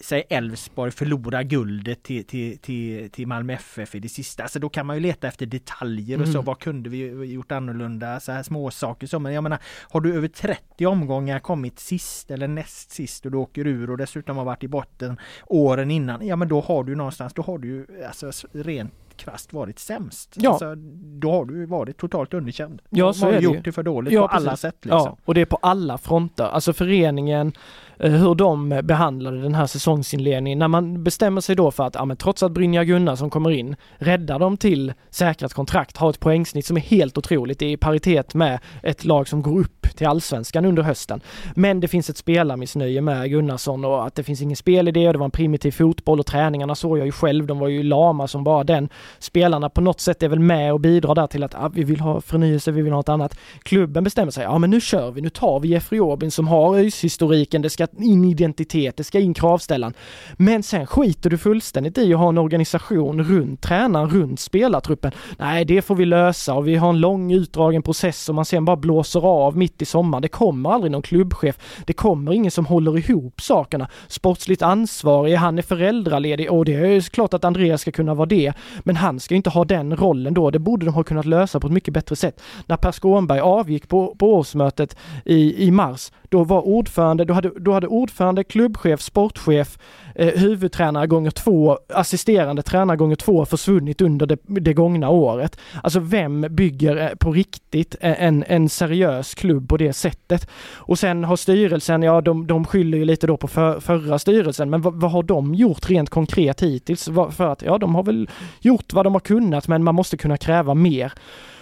[0.00, 4.42] säg Elfsborg förlorar guldet till, till, till, till Malmö FF i det sista.
[4.42, 6.32] Alltså då kan man ju leta efter detaljer och så.
[6.32, 6.44] Mm.
[6.44, 8.20] Vad kunde vi gjort annorlunda?
[8.20, 9.18] Så här små saker så.
[9.18, 9.58] Men jag menar,
[9.90, 13.96] har du över 30 omgångar kommit sist eller näst sist och du åker ur och
[13.96, 16.26] dessutom har varit i botten åren innan.
[16.26, 20.34] Ja men då har du någonstans, då har du ju alltså rent krasst varit sämst.
[20.36, 20.50] Ja.
[20.50, 20.74] Alltså,
[21.20, 22.82] då har du varit totalt underkänd.
[22.90, 23.60] Ja, så har är det gjort ju.
[23.60, 24.46] det för dåligt ja, på precis.
[24.46, 24.76] alla sätt.
[24.82, 24.98] Liksom.
[24.98, 26.44] Ja, och det är på alla fronter.
[26.44, 27.52] Alltså föreningen
[27.98, 30.58] Eh, hur de behandlade den här säsongsinledningen.
[30.58, 33.76] När man bestämmer sig då för att, ja men trots att Brynja Gunnarsson kommer in,
[33.96, 37.58] räddar dem till säkrat kontrakt, har ett poängsnitt som är helt otroligt.
[37.58, 41.20] Det är i paritet med ett lag som går upp till allsvenskan under hösten.
[41.54, 45.18] Men det finns ett spelarmissnöje med Gunnarsson och att det finns ingen spelidé och det
[45.18, 48.44] var en primitiv fotboll och träningarna såg jag ju själv, de var ju lama som
[48.44, 48.88] bara den.
[49.18, 52.00] Spelarna på något sätt är väl med och bidrar där till att ah, vi vill
[52.00, 53.38] ha förnyelse, vi vill ha något annat.
[53.62, 56.76] Klubben bestämmer sig, ja men nu kör vi, nu tar vi Jeffrey Aubin som har
[56.76, 59.94] ÖIS-historiken, det ska in identitet, det ska in kravställan.
[60.36, 65.12] Men sen skiter du fullständigt i att ha en organisation runt tränaren, runt spelartruppen.
[65.38, 68.64] Nej, det får vi lösa och vi har en lång utdragen process som man sen
[68.64, 70.20] bara blåser av mitt i sommar.
[70.20, 71.58] Det kommer aldrig någon klubbchef.
[71.84, 73.88] Det kommer ingen som håller ihop sakerna.
[74.08, 78.52] Sportsligt ansvarig, han är föräldraledig och det är klart att Andreas ska kunna vara det.
[78.78, 80.50] Men han ska inte ha den rollen då.
[80.50, 82.40] Det borde de ha kunnat lösa på ett mycket bättre sätt.
[82.66, 87.50] När Per Skånberg avgick på, på årsmötet i, i mars, då var ordförande, då hade,
[87.60, 89.78] då hade ordförande, klubbchef, sportchef,
[90.18, 95.58] eh, huvudtränare gånger två, assisterande tränare gånger två försvunnit under det, det gångna året.
[95.82, 100.48] Alltså vem bygger eh, på riktigt eh, en, en seriös klubb på det sättet?
[100.74, 104.70] Och sen har styrelsen, ja de, de skyller ju lite då på för, förra styrelsen,
[104.70, 107.04] men vad, vad, har de gjort rent konkret hittills?
[107.30, 110.36] För att, ja de har väl gjort vad de har kunnat, men man måste kunna
[110.36, 111.12] kräva mer.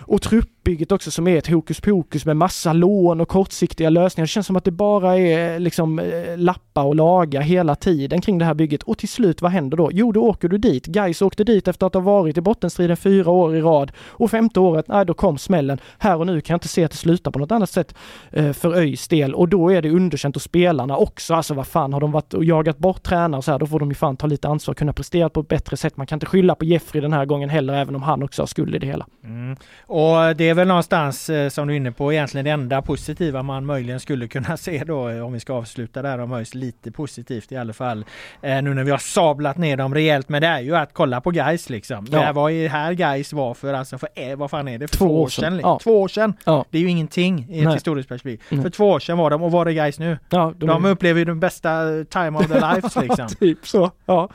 [0.09, 4.24] Och truppbygget också som är ett hokus pokus med massa lån och kortsiktiga lösningar.
[4.24, 8.38] Det känns som att det bara är liksom eh, lappa och laga hela tiden kring
[8.38, 8.82] det här bygget.
[8.82, 9.90] Och till slut, vad händer då?
[9.92, 10.86] Jo, då åker du dit.
[10.86, 13.92] Gais åkte dit efter att ha varit i bottenstriden fyra år i rad.
[14.09, 15.78] Och femte året, nej, då kom smällen.
[15.98, 17.94] Här och nu kan jag inte se att det slutar på något annat sätt
[18.30, 19.34] eh, för ÖIS del.
[19.34, 21.34] Och då är det underkänt och spelarna också.
[21.34, 23.80] Alltså vad fan, har de varit och jagat bort tränare och så här, då får
[23.80, 25.96] de ju fan ta lite ansvar, och kunna prestera på ett bättre sätt.
[25.96, 28.46] Man kan inte skylla på Jeffrey den här gången heller, även om han också har
[28.46, 29.07] skuld i det hela.
[29.24, 29.57] Mm.
[29.97, 33.42] Och det är väl någonstans eh, som du är inne på egentligen det enda positiva
[33.42, 36.90] man möjligen skulle kunna se då eh, om vi ska avsluta där om ÖIS lite
[36.90, 38.05] positivt i alla fall.
[38.42, 41.20] Eh, nu när vi har sablat ner dem rejält men det är ju att kolla
[41.20, 42.07] på guys liksom.
[42.11, 42.26] Ja.
[42.26, 44.88] Det var ju här guys var för alltså för vad fan är det?
[44.88, 45.61] För två, två år sedan.
[45.62, 45.78] Ja.
[45.82, 46.34] Två år sedan!
[46.44, 46.64] Ja.
[46.70, 47.74] Det är ju ingenting i ett Nej.
[47.74, 48.42] historiskt perspektiv.
[48.51, 48.62] Mm.
[48.62, 50.18] För två år sedan var de och var är guys nu?
[50.28, 53.28] Ja, de, de upplever ju den bästa time of their lives liksom.
[53.28, 53.90] typ så.
[54.07, 54.28] Ja.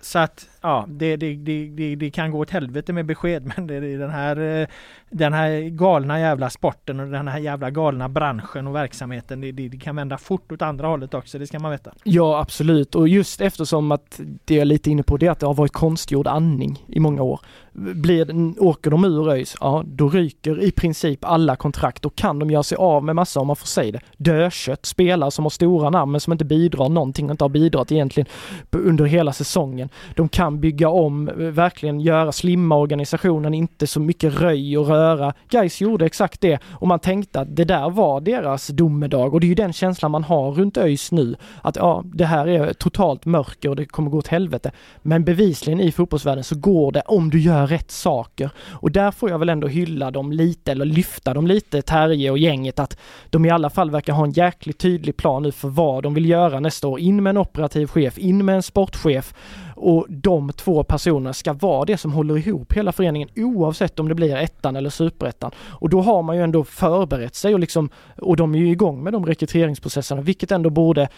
[0.00, 3.74] Så att ja, det, det, det, det, kan gå åt helvete med besked men det
[3.74, 4.66] är den här, eh,
[5.10, 9.78] den här galna jävla sporten och den här jävla galna branschen och verksamheten det, det,
[9.78, 11.92] kan vända fort åt andra hållet också, det ska man veta.
[12.04, 15.40] Ja absolut och just eftersom att det jag är lite inne på det är att
[15.40, 17.40] det har varit konstgjord andning i många år.
[17.72, 22.02] Blir, åker de ur ÖIS, ja då ryker i princip alla kontrakt.
[22.02, 24.86] Då kan de göra sig av med massa, om man får säga det, dödkött.
[24.86, 28.26] Spelare som har stora namn men som inte bidrar någonting och inte har bidragit egentligen
[28.70, 29.88] under hela säsongen.
[30.14, 34.86] De kan kan bygga om, eh, verkligen göra, slimma organisationen, inte så mycket röj och
[34.86, 35.34] röra.
[35.50, 39.46] Guys gjorde exakt det och man tänkte att det där var deras domedag och det
[39.46, 41.36] är ju den känslan man har runt ÖIS nu.
[41.62, 44.70] Att ja, det här är totalt mörker och det kommer gå åt helvete.
[45.02, 48.50] Men bevisligen i fotbollsvärlden så går det om du gör rätt saker.
[48.82, 52.38] Och där får jag väl ändå hylla dem lite eller lyfta dem lite, Terje och
[52.38, 52.98] gänget, att
[53.30, 56.28] de i alla fall verkar ha en jäkligt tydlig plan nu för vad de vill
[56.28, 57.00] göra nästa år.
[57.00, 59.34] In med en operativ chef, in med en sportchef
[59.76, 64.14] och de två personerna ska vara det som håller ihop hela föreningen oavsett om det
[64.14, 65.50] blir ettan eller superettan.
[65.58, 69.02] Och då har man ju ändå förberett sig och liksom, och de är ju igång
[69.02, 71.08] med de rekryteringsprocesserna, vilket ändå borde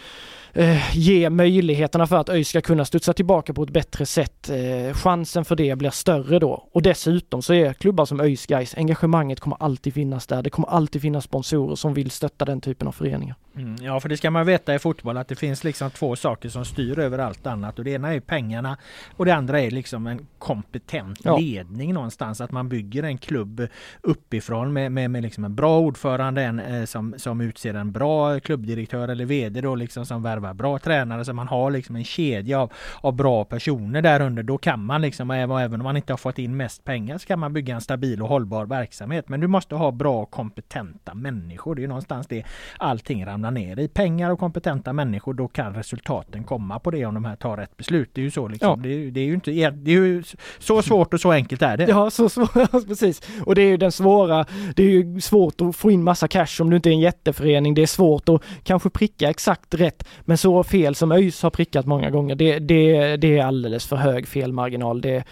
[0.53, 4.49] eh, ge möjligheterna för att ÖIS ska kunna studsa tillbaka på ett bättre sätt.
[4.49, 6.67] Eh, chansen för det blir större då.
[6.71, 10.41] Och dessutom så är klubbar som ÖIS guys engagemanget kommer alltid finnas där.
[10.41, 13.35] Det kommer alltid finnas sponsorer som vill stötta den typen av föreningar.
[13.57, 16.49] Mm, ja, för det ska man veta i fotboll att det finns liksom två saker
[16.49, 18.77] som styr över allt annat och det ena är pengarna
[19.15, 21.37] och det andra är liksom en kompetent ja.
[21.37, 22.41] ledning någonstans.
[22.41, 23.67] Att man bygger en klubb
[24.01, 28.39] uppifrån med, med, med liksom en bra ordförande, en eh, som, som utser en bra
[28.39, 32.59] klubbdirektör eller VD då liksom som värvar bra tränare så man har liksom en kedja
[32.59, 34.43] av, av bra personer där under.
[34.43, 37.39] Då kan man liksom, även om man inte har fått in mest pengar, så kan
[37.39, 39.29] man bygga en stabil och hållbar verksamhet.
[39.29, 41.75] Men du måste ha bra kompetenta människor.
[41.75, 42.43] Det är någonstans det
[42.77, 43.87] allting ramlar ner i.
[43.87, 47.77] Pengar och kompetenta människor, då kan resultaten komma på det om de här tar rätt
[47.77, 48.09] beslut.
[48.13, 48.69] Det är ju så liksom.
[48.69, 48.75] Ja.
[48.75, 50.23] Det, är, det, är, ju inte, det är ju
[50.59, 51.85] så svårt och så enkelt är det.
[51.89, 53.21] Ja, så svårt, precis.
[53.45, 56.61] Och det är ju den svåra, det är ju svårt att få in massa cash
[56.61, 57.73] om du inte är en jätteförening.
[57.73, 61.85] Det är svårt att kanske pricka exakt rätt, men så fel som ÖIS har prickat
[61.85, 65.01] många gånger, det, det, det är alldeles för hög felmarginal.
[65.01, 65.23] Det,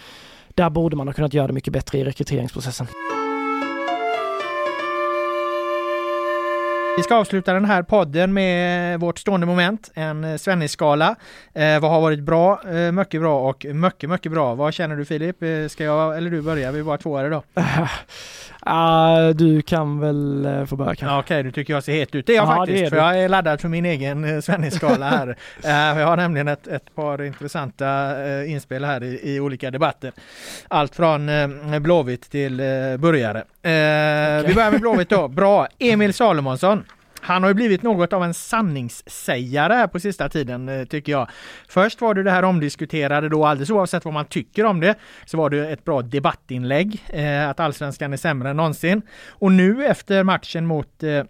[0.48, 2.86] där borde man ha kunnat göra det mycket bättre i rekryteringsprocessen.
[6.96, 11.16] Vi ska avsluta den här podden med vårt stående moment, en eh, Svennis-skala.
[11.54, 14.54] Eh, vad har varit bra, eh, mycket bra och mycket, mycket bra.
[14.54, 15.42] Vad känner du Filip?
[15.42, 16.72] Eh, ska jag eller du börja?
[16.72, 17.42] Vi är bara två här idag.
[18.66, 21.18] Uh, du kan väl uh, få börja kanske.
[21.18, 22.26] Okej, okay, du tycker jag ser het ut.
[22.26, 25.08] Det är jag ja, faktiskt, är för jag är laddad för min egen uh, Svennis-skala
[25.08, 25.28] här.
[25.28, 25.36] uh,
[26.00, 30.12] jag har nämligen ett, ett par intressanta uh, inspel här i, i, olika debatter.
[30.68, 33.44] Allt från uh, Blåvitt till uh, burgare.
[33.66, 34.42] Okay.
[34.46, 35.28] Vi börjar med Blåvitt då.
[35.28, 35.68] Bra!
[35.78, 36.84] Emil Salomonsson.
[37.20, 41.28] Han har ju blivit något av en sanningssägare här på sista tiden eh, tycker jag.
[41.68, 44.94] Först var det det här omdiskuterade då alldeles oavsett vad man tycker om det
[45.24, 49.02] så var det ett bra debattinlägg eh, att allsvenskan är sämre än någonsin.
[49.28, 51.24] Och nu efter matchen mot eh,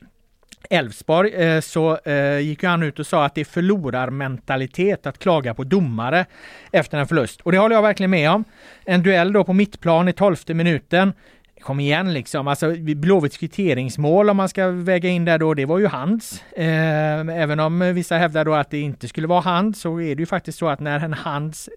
[0.70, 5.54] Elfsborg eh, så eh, gick han ut och sa att det är förlorarmentalitet att klaga
[5.54, 6.26] på domare
[6.72, 7.40] efter en förlust.
[7.40, 8.44] Och det håller jag verkligen med om.
[8.84, 11.12] En duell då på mittplan i tolfte minuten
[11.60, 12.48] kom igen liksom.
[12.48, 16.42] Alltså Blåvitts kvitteringsmål om man ska väga in där då, det var ju hans.
[16.52, 20.22] Eh, även om vissa hävdar då att det inte skulle vara hand så är det
[20.22, 21.68] ju faktiskt så att när en hands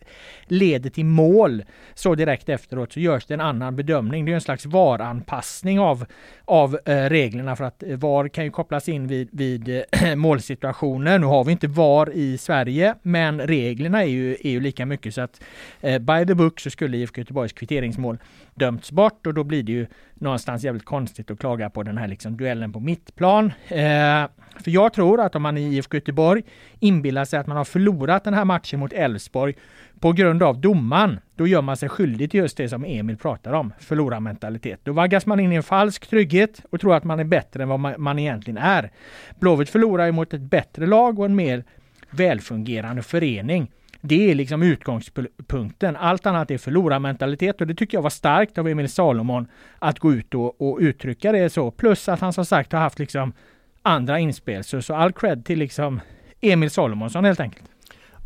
[0.43, 1.63] leder till mål
[1.93, 4.25] så direkt efteråt så görs det en annan bedömning.
[4.25, 6.05] Det är en slags varanpassning av,
[6.45, 11.19] av eh, reglerna för att eh, VAR kan ju kopplas in vid, vid eh, målsituationer.
[11.19, 15.13] Nu har vi inte VAR i Sverige men reglerna är ju, är ju lika mycket
[15.13, 15.41] så att
[15.82, 18.17] eh, by the book så skulle IFK Göteborgs kvitteringsmål
[18.55, 21.97] dömts bort och då blir det ju ju någonstans jävligt konstigt att klaga på den
[21.97, 23.45] här liksom duellen på mittplan.
[23.67, 24.27] Eh,
[24.63, 26.43] för jag tror att om man i IFK Göteborg
[26.80, 29.53] inbillar sig att man har förlorat den här matchen mot Elfsborg
[29.99, 33.53] på grund av domaren, då gör man sig skyldig till just det som Emil pratar
[33.53, 34.80] om, förlorarmentalitet.
[34.84, 37.69] Då vaggas man in i en falsk trygghet och tror att man är bättre än
[37.69, 38.91] vad man, man egentligen är.
[39.39, 41.63] Blåvitt förlorar ju mot ett bättre lag och en mer
[42.09, 43.71] välfungerande förening.
[44.02, 45.95] Det är liksom utgångspunkten.
[45.95, 49.47] Allt annat är förlorarmentalitet och det tycker jag var starkt av Emil Salomon
[49.80, 51.72] att gå ut och, och uttrycka det så.
[51.72, 53.34] Plus att han som sagt har haft liksom
[53.82, 54.64] andra inspel.
[54.64, 56.02] Så, så all cred till liksom
[56.41, 57.66] Emil Salomonsson helt enkelt.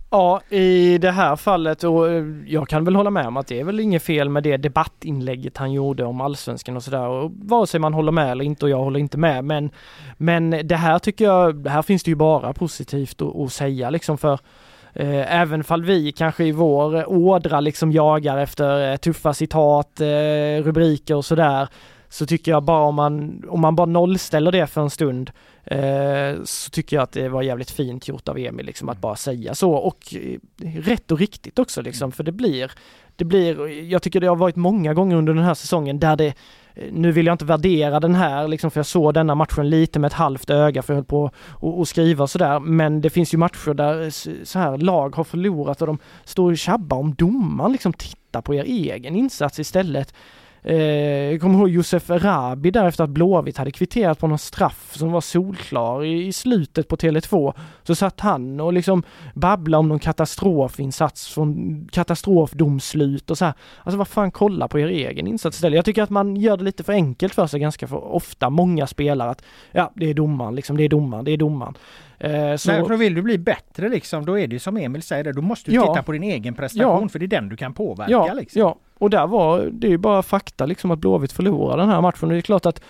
[0.09, 3.59] Ja, i det här fallet och eh, jag kan väl hålla med om att det
[3.59, 7.07] är väl inget fel med det debattinlägget han gjorde om allsvenskan och sådär.
[7.07, 9.45] Och vare sig man håller med eller inte och jag håller inte med.
[9.45, 9.71] Men,
[10.17, 14.17] men det här tycker jag, här finns det ju bara positivt att, att säga liksom
[14.17, 14.39] för
[14.95, 20.63] Eh, även fall vi kanske i vår ådra liksom jagar efter eh, tuffa citat, eh,
[20.63, 21.67] rubriker och sådär,
[22.09, 25.31] så tycker jag bara om man, om man bara nollställer det för en stund
[26.43, 29.55] så tycker jag att det var jävligt fint gjort av Emil liksom att bara säga
[29.55, 30.15] så och
[30.63, 32.71] rätt och riktigt också liksom för det blir,
[33.16, 36.34] det blir, jag tycker det har varit många gånger under den här säsongen där det
[36.91, 40.07] nu vill jag inte värdera den här liksom för jag såg denna matchen lite med
[40.07, 41.32] ett halvt öga för jag höll på
[41.82, 44.09] att skriva sådär men det finns ju matcher där
[44.45, 48.55] så här lag har förlorat och de står och tjabbar om domaren liksom titta på
[48.55, 50.14] er egen insats istället.
[50.64, 50.76] Eh,
[51.32, 55.11] jag kommer ihåg Josef Rabi där efter att Blåvitt hade kvitterat på någon straff som
[55.11, 57.53] var solklar i, i slutet på Tele2.
[57.84, 59.03] Så satt han och liksom
[59.34, 63.53] babblade om någon katastrofinsats från katastrofdomslut och så här.
[63.84, 65.76] Alltså vad fan, kolla på er egen insats istället.
[65.76, 68.88] Jag tycker att man gör det lite för enkelt för sig ganska för ofta, många
[68.88, 71.74] spelare att ja, det är domaren liksom, det är domaren, det är domaren.
[72.24, 72.71] Eh, så...
[72.71, 75.71] Nej, för vill du bli bättre liksom, då är det som Emil säger, då måste
[75.71, 75.88] du ja.
[75.88, 77.09] titta på din egen prestation ja.
[77.09, 78.11] för det är den du kan påverka.
[78.11, 78.61] Ja, liksom.
[78.61, 78.76] ja.
[78.97, 82.28] och där var det är bara fakta liksom att Blåvitt förlorade den här matchen.
[82.28, 82.82] Och det är klart att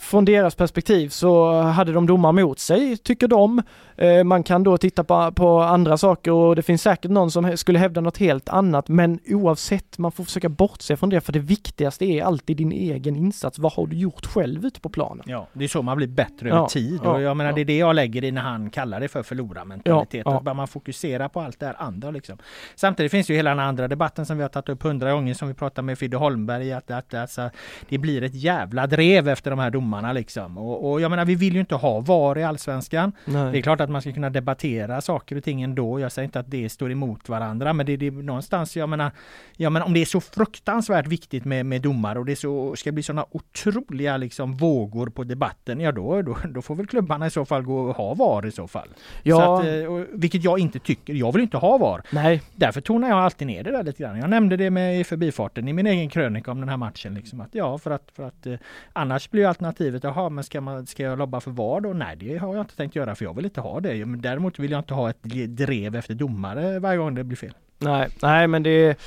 [0.00, 3.62] från deras perspektiv så hade de domar mot sig, tycker de.
[3.96, 7.56] Eh, man kan då titta på, på, andra saker och det finns säkert någon som
[7.56, 11.38] skulle hävda något helt annat men oavsett, man får försöka bortse från det för det
[11.38, 13.58] viktigaste är alltid din egen insats.
[13.58, 15.24] Vad har du gjort själv ute på planen?
[15.26, 17.54] Ja, det är så man blir bättre över tid och jag menar ja.
[17.54, 20.22] det är det jag lägger i när han kallar det för förlorarmentalitet.
[20.24, 20.50] Ja, ja.
[20.50, 22.38] Att man fokuserar på allt det här andra liksom.
[22.74, 25.48] Samtidigt finns ju hela den andra debatten som vi har tagit upp hundra gånger som
[25.48, 27.50] vi pratade med Fidde Holmberg att, att alltså,
[27.88, 30.58] det blir ett jävla drev efter de här domarna liksom.
[30.58, 33.12] Och, och jag menar vi vill ju inte ha VAR i Allsvenskan.
[33.24, 33.52] Nej.
[33.52, 36.00] Det är klart att man ska kunna debattera saker och ting ändå.
[36.00, 39.10] Jag säger inte att det står emot varandra men det är någonstans, jag menar,
[39.56, 42.92] jag menar om det är så fruktansvärt viktigt med, med domare och det så, ska
[42.92, 47.30] bli sådana otroliga liksom vågor på debatten, ja då, då, då får väl klubbarna i
[47.30, 48.88] så fall gå och ha VAR i så fall.
[49.22, 49.60] Ja.
[49.60, 51.14] Att, eh, och, vilket jag inte tycker.
[51.14, 52.02] Jag vill inte ha VAR.
[52.10, 52.42] Nej.
[52.54, 54.18] Därför tonar jag alltid ner det där lite grann.
[54.18, 57.14] Jag nämnde det med i förbifarten i min egen krönika om den här matchen.
[57.14, 58.54] Liksom, att, ja, för att, för att eh,
[58.92, 61.92] annars blir alternativet, jaha, men ska, man, ska jag lobba för VAR då?
[61.92, 64.06] Nej, det har jag inte tänkt göra för jag vill inte ha det.
[64.06, 67.52] Men däremot vill jag inte ha ett drev efter domare varje gång det blir fel.
[67.78, 68.98] Nej, nej men det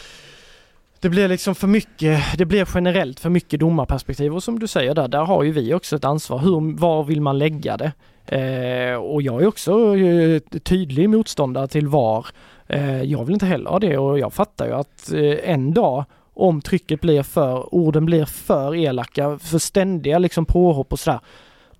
[0.99, 4.95] det blir liksom för mycket, det blir generellt för mycket domarperspektiv och som du säger
[4.95, 6.39] där, där har ju vi också ett ansvar.
[6.39, 7.91] Hur, var vill man lägga det?
[8.25, 12.25] Eh, och jag är också eh, tydlig motståndare till VAR.
[12.67, 16.05] Eh, jag vill inte heller ha det och jag fattar ju att eh, en dag
[16.41, 21.19] om trycket blir för, orden blir för elaka, för ständiga liksom påhopp och sådär.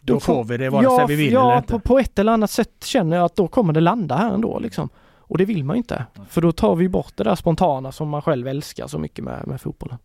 [0.01, 1.73] Då, då får vi det vare sig ja, vi vill ja, eller inte.
[1.73, 4.59] På, på ett eller annat sätt känner jag att då kommer det landa här ändå
[4.59, 4.89] liksom.
[5.17, 6.05] Och det vill man inte.
[6.29, 9.47] För då tar vi bort det där spontana som man själv älskar så mycket med,
[9.47, 9.97] med fotbollen.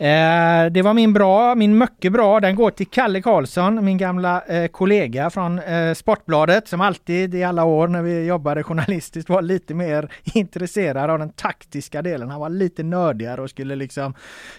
[0.00, 2.40] Eh, det var min bra, min mycket bra.
[2.40, 7.44] Den går till Kalle Karlsson, min gamla eh, kollega från eh, Sportbladet som alltid i
[7.44, 12.30] alla år när vi jobbade journalistiskt var lite mer intresserad av den taktiska delen.
[12.30, 14.14] Han var lite nördigare och skulle liksom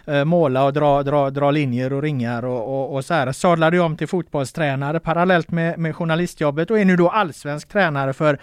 [0.05, 3.31] eh, måla och dra, dra, dra linjer och ringar och, och, och så här.
[3.31, 8.39] Sadlade om till fotbollstränare parallellt med, med journalistjobbet och är nu då allsvensk tränare för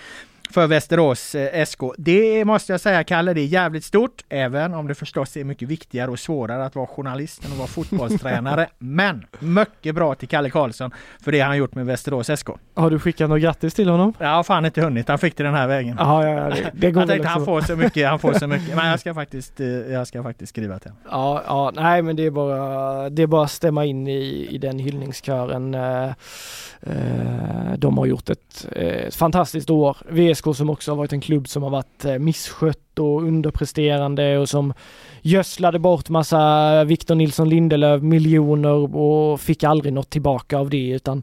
[0.51, 1.81] för Västerås eh, SK.
[1.99, 5.69] Det måste jag säga Kalle, det är jävligt stort, även om det förstås är mycket
[5.69, 8.69] viktigare och svårare att vara journalist än att vara fotbollstränare.
[8.79, 10.91] Men mycket bra till Kalle Karlsson
[11.25, 12.49] för det han gjort med Västerås SK.
[12.75, 14.15] Har du skickat något grattis till honom?
[14.19, 15.99] Jag har fan inte hunnit, han fick det den här vägen.
[15.99, 18.47] Aha, ja, ja, det, det går jag tänkte han får så mycket, han får så
[18.57, 18.77] mycket.
[18.77, 21.03] Men jag ska faktiskt, eh, jag ska faktiskt skriva till honom.
[21.11, 24.59] Ja, ja, nej men det är bara, det är bara att stämma in i, i
[24.59, 25.75] den hyllningskören.
[25.75, 29.97] Eh, de har gjort ett, ett fantastiskt år.
[30.37, 34.49] VSK som också har varit en klubb som har varit eh, misskött och underpresterande och
[34.49, 34.75] som
[35.23, 41.23] gödslade bort massa Victor Nilsson Lindelöf miljoner och fick aldrig något tillbaka av det utan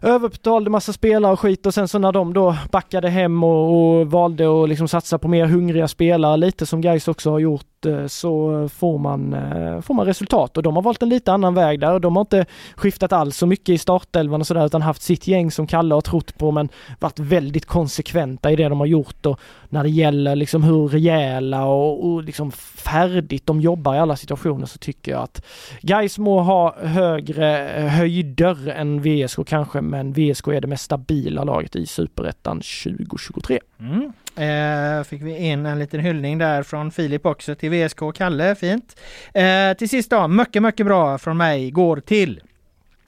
[0.00, 1.66] överbetalade massa spelare och skit.
[1.66, 5.28] Och sen så när de då backade hem och, och valde att liksom satsa på
[5.28, 9.94] mer hungriga spelare, lite som Gais också har gjort Eh, så får man, eh, får
[9.94, 10.56] man resultat.
[10.56, 11.92] Och de har valt en lite annan väg där.
[11.92, 15.26] Och de har inte skiftat alls så mycket i startelvan och sådär utan haft sitt
[15.26, 16.68] gäng som Kalle har trott på men
[17.00, 19.26] varit väldigt konsekventa i det de har gjort.
[19.26, 24.16] Och när det gäller liksom hur rejäla och, och liksom färdigt de jobbar i alla
[24.16, 25.44] situationer så tycker jag att
[25.80, 31.44] Gais må ha högre eh, höjder än VSK kanske men VSK är det mest stabila
[31.44, 33.60] laget i Superettan 2023.
[33.82, 34.12] Mm.
[34.36, 38.54] Eh, fick vi in en liten hyllning där från Filip också till VSK och Kalle,
[38.54, 39.00] fint.
[39.34, 42.40] Eh, till sist då, mycket, mycket bra från mig går till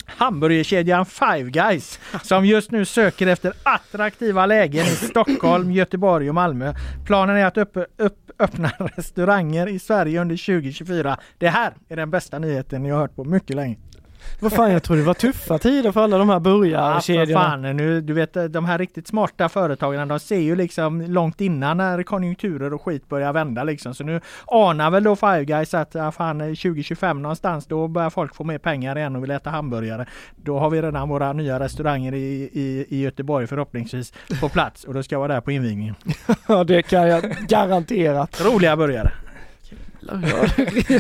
[0.07, 6.75] hamburgerkedjan Five Guys som just nu söker efter attraktiva lägen i Stockholm, Göteborg och Malmö.
[7.07, 11.19] Planen är att upp, upp, öppna restauranger i Sverige under 2024.
[11.39, 13.77] Det här är den bästa nyheten jag hört på mycket länge.
[14.41, 17.31] Vad fan, jag tror det var tuffa tider för alla de här burgarkedjorna.
[17.31, 21.41] Ja, fan, nu, du vet de här riktigt smarta företagen, de ser ju liksom långt
[21.41, 23.95] innan när konjunkturer och skit börjar vända liksom.
[23.95, 28.35] Så nu anar väl då Five Guys att ja, fan 2025 någonstans, då börjar folk
[28.35, 30.07] få mer pengar igen och vill äta hamburgare.
[30.37, 34.95] Då har vi redan våra nya restauranger i, i, i Göteborg förhoppningsvis på plats och
[34.95, 35.95] då ska jag vara där på invigningen.
[36.49, 38.27] Ja, det kan jag garantera.
[38.41, 39.24] Roliga burgare.
[40.09, 40.33] Eller?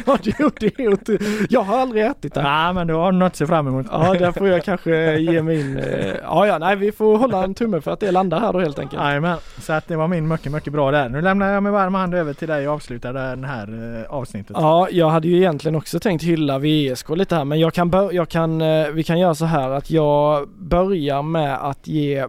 [0.07, 2.41] ja, det, det är inte, jag har aldrig ätit det.
[2.41, 3.87] Ja men då har du något att se fram emot.
[3.91, 5.77] Ja, där får jag kanske ge mig in.
[5.79, 8.61] eh, Ja, ja, nej, vi får hålla en tumme för att det landar här då
[8.61, 9.03] helt enkelt.
[9.03, 11.09] Jajamän, så att det var min mycket, mycket bra där.
[11.09, 14.57] Nu lämnar jag med varm hand över till dig och avslutar det här eh, avsnittet.
[14.61, 18.29] Ja, jag hade ju egentligen också tänkt hylla VSK lite här men jag kan, jag
[18.29, 22.27] kan, eh, vi kan göra så här att jag börjar med att ge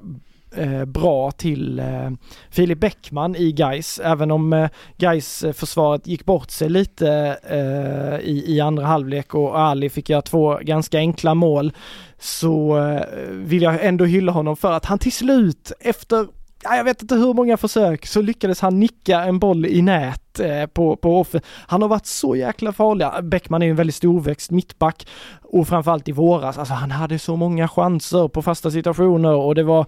[0.58, 2.10] eh, bra till eh,
[2.50, 8.62] Filip Bäckman i Gais även om eh, Gais-försvaret gick bort sig lite eh, i, i
[8.62, 11.74] andra halvlek och Ali fick göra två ganska enkla mål
[12.20, 13.02] så eh,
[13.32, 16.28] vill jag ändå hylla honom för att han till slut efter
[16.74, 20.66] jag vet inte hur många försök så lyckades han nicka en boll i nät eh,
[20.66, 21.36] på, på off.
[21.68, 23.08] Han har varit så jäkla farlig.
[23.24, 25.08] Bäckman är en väldigt storväxt mittback
[25.42, 29.64] och framförallt i våras, alltså han hade så många chanser på fasta situationer och det
[29.64, 29.86] var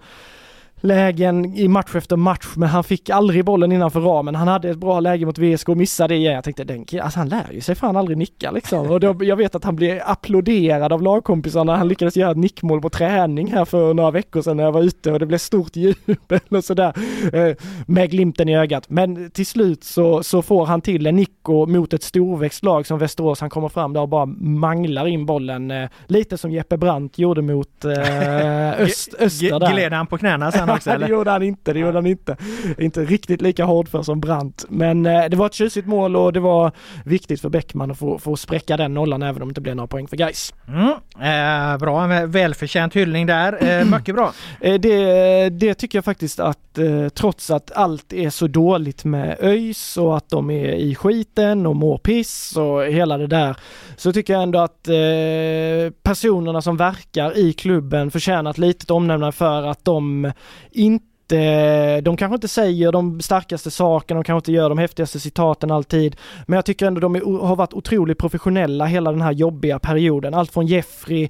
[0.80, 4.34] lägen i match efter match, men han fick aldrig bollen innanför ramen.
[4.34, 6.34] Han hade ett bra läge mot VSK och missade det igen.
[6.34, 8.90] Jag tänkte, den, alltså han lär ju sig fan aldrig nicka liksom.
[8.90, 11.76] Och då, jag vet att han blev applåderad av lagkompisarna.
[11.76, 14.82] Han lyckades göra ett nickmål på träning här för några veckor sedan när jag var
[14.82, 16.92] ute och det blev stort jubel och sådär.
[17.32, 17.56] Eh,
[17.86, 18.90] med glimten i ögat.
[18.90, 22.86] Men till slut så, så får han till en nick och mot ett storväxt lag
[22.86, 23.40] som Västerås.
[23.40, 25.70] Han kommer fram där och bara manglar in bollen.
[25.70, 27.90] Eh, lite som Jeppe Brandt gjorde mot eh,
[28.80, 29.72] öst, Öster där.
[29.72, 31.06] Gled han på knäna sen också Nej, eller?
[31.06, 32.36] det gjorde han inte, det gjorde han inte.
[32.78, 34.64] Inte riktigt lika hård för som Brandt.
[34.68, 36.72] Men eh, det var ett tjusigt mål och det var
[37.04, 39.86] viktigt för Bäckman att få, få spräcka den nollan även om det inte blev några
[39.86, 40.54] poäng för Gais.
[40.68, 43.80] Mm, eh, bra, med välförtjänt hyllning där.
[43.80, 44.32] Eh, mycket bra.
[44.60, 49.36] Eh, det, det tycker jag faktiskt att eh, trots att allt är så dåligt med
[49.40, 53.56] ÖIS och att de är i skiten och mår piss och hela det där
[53.96, 59.32] så tycker jag ändå att eh, personerna som verkar i klubben förtjänar ett litet omnämnande
[59.32, 60.32] för att de
[60.70, 61.04] inte
[62.00, 66.16] de kanske inte säger de starkaste sakerna, de kanske inte gör de häftigaste citaten alltid.
[66.46, 70.34] Men jag tycker ändå de är, har varit otroligt professionella hela den här jobbiga perioden.
[70.34, 71.28] Allt från Jeffrey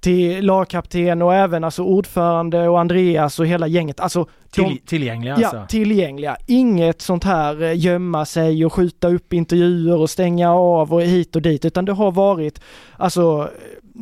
[0.00, 4.00] till lagkapten och även alltså ordförande och Andreas och hela gänget.
[4.00, 5.56] Alltså Till, tillgängliga alltså.
[5.56, 6.36] Ja, tillgängliga.
[6.46, 11.36] Inget sånt här eh, gömma sig och skjuta upp intervjuer och stänga av och hit
[11.36, 12.60] och dit, utan det har varit
[12.96, 13.50] alltså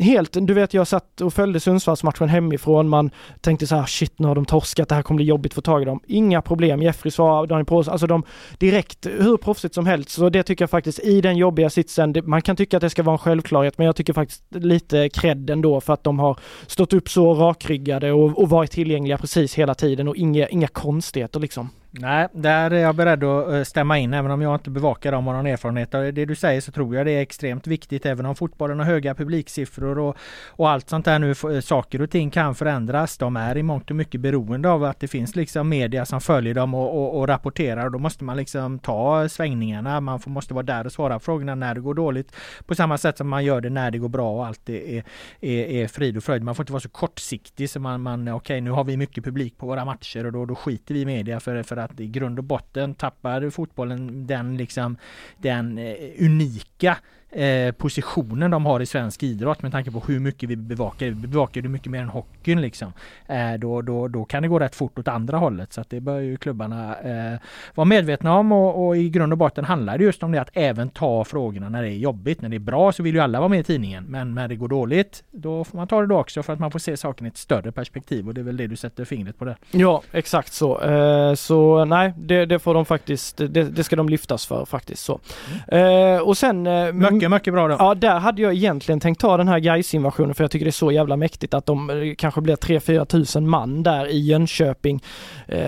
[0.01, 4.29] helt, du vet jag satt och följde Sundsvallsmatchen hemifrån, man tänkte så här shit nu
[4.29, 6.01] har de torskat, det här kommer bli jobbigt att få tag i dem.
[6.07, 8.23] Inga problem, Jeffrey svarade, Daniel Paulsson, alltså de
[8.59, 12.23] direkt, hur proffsigt som helst, så det tycker jag faktiskt i den jobbiga sitsen, det,
[12.23, 15.51] man kan tycka att det ska vara en självklarhet, men jag tycker faktiskt lite cred
[15.51, 19.75] ändå för att de har stått upp så rakryggade och, och varit tillgängliga precis hela
[19.75, 21.71] tiden och inga, inga konstigheter liksom.
[21.97, 25.29] Nej, där är jag beredd att eh, stämma in även om jag inte bevakar dem
[25.29, 25.91] och någon erfarenhet.
[25.91, 29.15] Det du säger så tror jag det är extremt viktigt även om fotbollen har höga
[29.15, 30.17] publiksiffror och,
[30.47, 31.31] och allt sånt där nu.
[31.31, 33.19] Eh, saker och ting kan förändras.
[33.19, 36.55] De är i mångt och mycket beroende av att det finns liksom media som följer
[36.55, 37.91] dem och, och, och rapporterar.
[37.91, 40.01] Då måste man liksom ta svängningarna.
[40.01, 42.37] Man får, måste vara där och svara på frågorna när det går dåligt.
[42.67, 45.05] På samma sätt som man gör det när det går bra och allt är, är,
[45.41, 46.43] är, är frid och fröjd.
[46.43, 49.59] Man får inte vara så kortsiktig så man, man okej nu har vi mycket publik
[49.59, 52.39] på våra matcher och då, då skiter vi i media för, för att i grund
[52.39, 54.97] och botten tappar fotbollen den liksom
[55.37, 56.97] den eh, unika
[57.35, 61.07] eh, positionen de har i svensk idrott med tanke på hur mycket vi bevakar.
[61.07, 62.93] Vi bevakar det mycket mer än hockeyn liksom.
[63.27, 66.01] Eh, då, då, då kan det gå rätt fort åt andra hållet så att det
[66.01, 67.39] bör ju klubbarna eh,
[67.75, 70.51] vara medvetna om och, och i grund och botten handlar det just om det att
[70.53, 72.43] även ta frågorna när det är jobbigt.
[72.43, 74.57] När det är bra så vill ju alla vara med i tidningen men när det
[74.57, 77.27] går dåligt då får man ta det då också för att man får se saken
[77.27, 79.57] i ett större perspektiv och det är väl det du sätter fingret på där.
[79.71, 80.81] Ja, exakt så.
[80.81, 85.03] Eh, så nej, det, det får de faktiskt, det, det ska de lyftas för faktiskt
[85.05, 85.21] så.
[85.69, 86.67] Eh, och sen...
[86.67, 86.93] Eh,
[87.29, 87.77] Mycket, mycket bra då.
[87.79, 90.71] Ja, där hade jag egentligen tänkt ta den här gais invasionen för jag tycker det
[90.71, 95.03] är så jävla mäktigt att de eh, kanske blir 3-4 tusen man där i Jönköping.
[95.49, 95.61] Eh,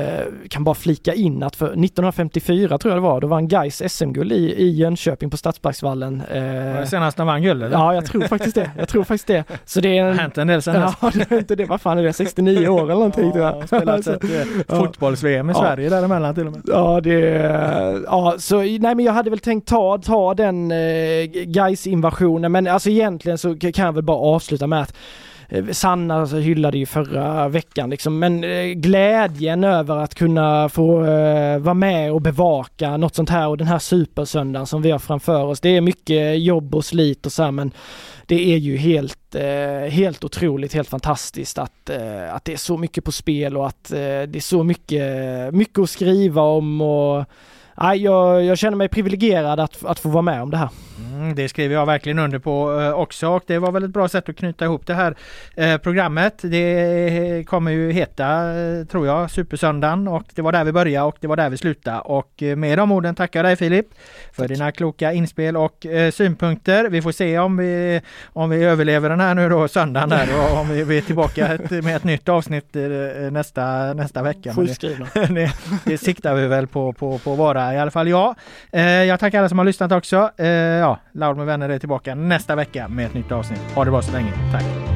[0.48, 4.32] kan bara flika in att för 1954 tror jag det var, då vann Gais SM-guld
[4.32, 6.22] i, i Jönköping på Stadsparksvallen.
[6.28, 7.76] Var det Eh, senast de vann guld eller?
[7.76, 8.70] ja, jag tror faktiskt det.
[8.78, 9.44] Jag tror faktiskt det.
[9.64, 10.18] Så det är Det har en...
[10.18, 10.94] hänt en del sen dess.
[11.02, 11.64] Ja, det är inte det.
[11.64, 12.12] Vad fan är det?
[12.12, 13.66] 69 år eller någonting tror Ja, jag.
[13.66, 14.30] spelat ett eh,
[14.68, 14.74] ja.
[14.76, 15.60] fotbolls-VM i Ja.
[15.60, 16.62] Sverige däremellan till och med.
[16.66, 17.18] Ja, det...
[18.06, 20.76] Ja, så nej men jag hade väl tänkt ta, ta den eh,
[21.46, 24.96] guys invasionen men alltså egentligen så kan jag väl bara avsluta med att
[25.48, 31.04] eh, Sanna alltså, hyllade ju förra veckan liksom, men eh, glädjen över att kunna få
[31.04, 34.98] eh, vara med och bevaka något sånt här och den här supersöndagen som vi har
[34.98, 35.60] framför oss.
[35.60, 37.72] Det är mycket jobb och slit och så här, men
[38.26, 42.76] det är ju helt, eh, helt otroligt, helt fantastiskt att, eh, att det är så
[42.76, 47.24] mycket på spel och att eh, det är så mycket, mycket att skriva om och
[47.76, 50.68] nej, jag, jag känner mig privilegierad att, att få vara med om det här.
[50.98, 54.08] Mm, det skriver jag verkligen under på eh, också och det var väl ett bra
[54.08, 55.14] sätt att knyta ihop det här
[55.54, 56.34] eh, programmet.
[56.42, 61.16] Det kommer ju heta, eh, tror jag, Supersöndagen och det var där vi började och
[61.20, 62.00] det var där vi slutade.
[62.00, 63.86] Och med de orden tackar jag dig Filip
[64.32, 64.48] för Tack.
[64.48, 66.88] dina kloka inspel och synpunkter.
[66.88, 70.58] Vi får se om vi, om vi överlever den här nu då söndagen där och
[70.58, 72.76] om vi, är tillbaka ett, med ett nytt avsnitt
[73.30, 74.54] nästa, nästa vecka.
[74.54, 75.06] Sjukskrivna.
[75.14, 75.52] Det, det,
[75.84, 78.34] det siktar vi väl på, på, på vara, i alla fall jag.
[79.08, 80.30] jag tackar alla som har lyssnat också
[80.86, 83.72] ja, Loud med vänner är tillbaka nästa vecka med ett nytt avsnitt.
[83.74, 84.32] Ha det bra så länge.
[84.52, 84.95] Tack!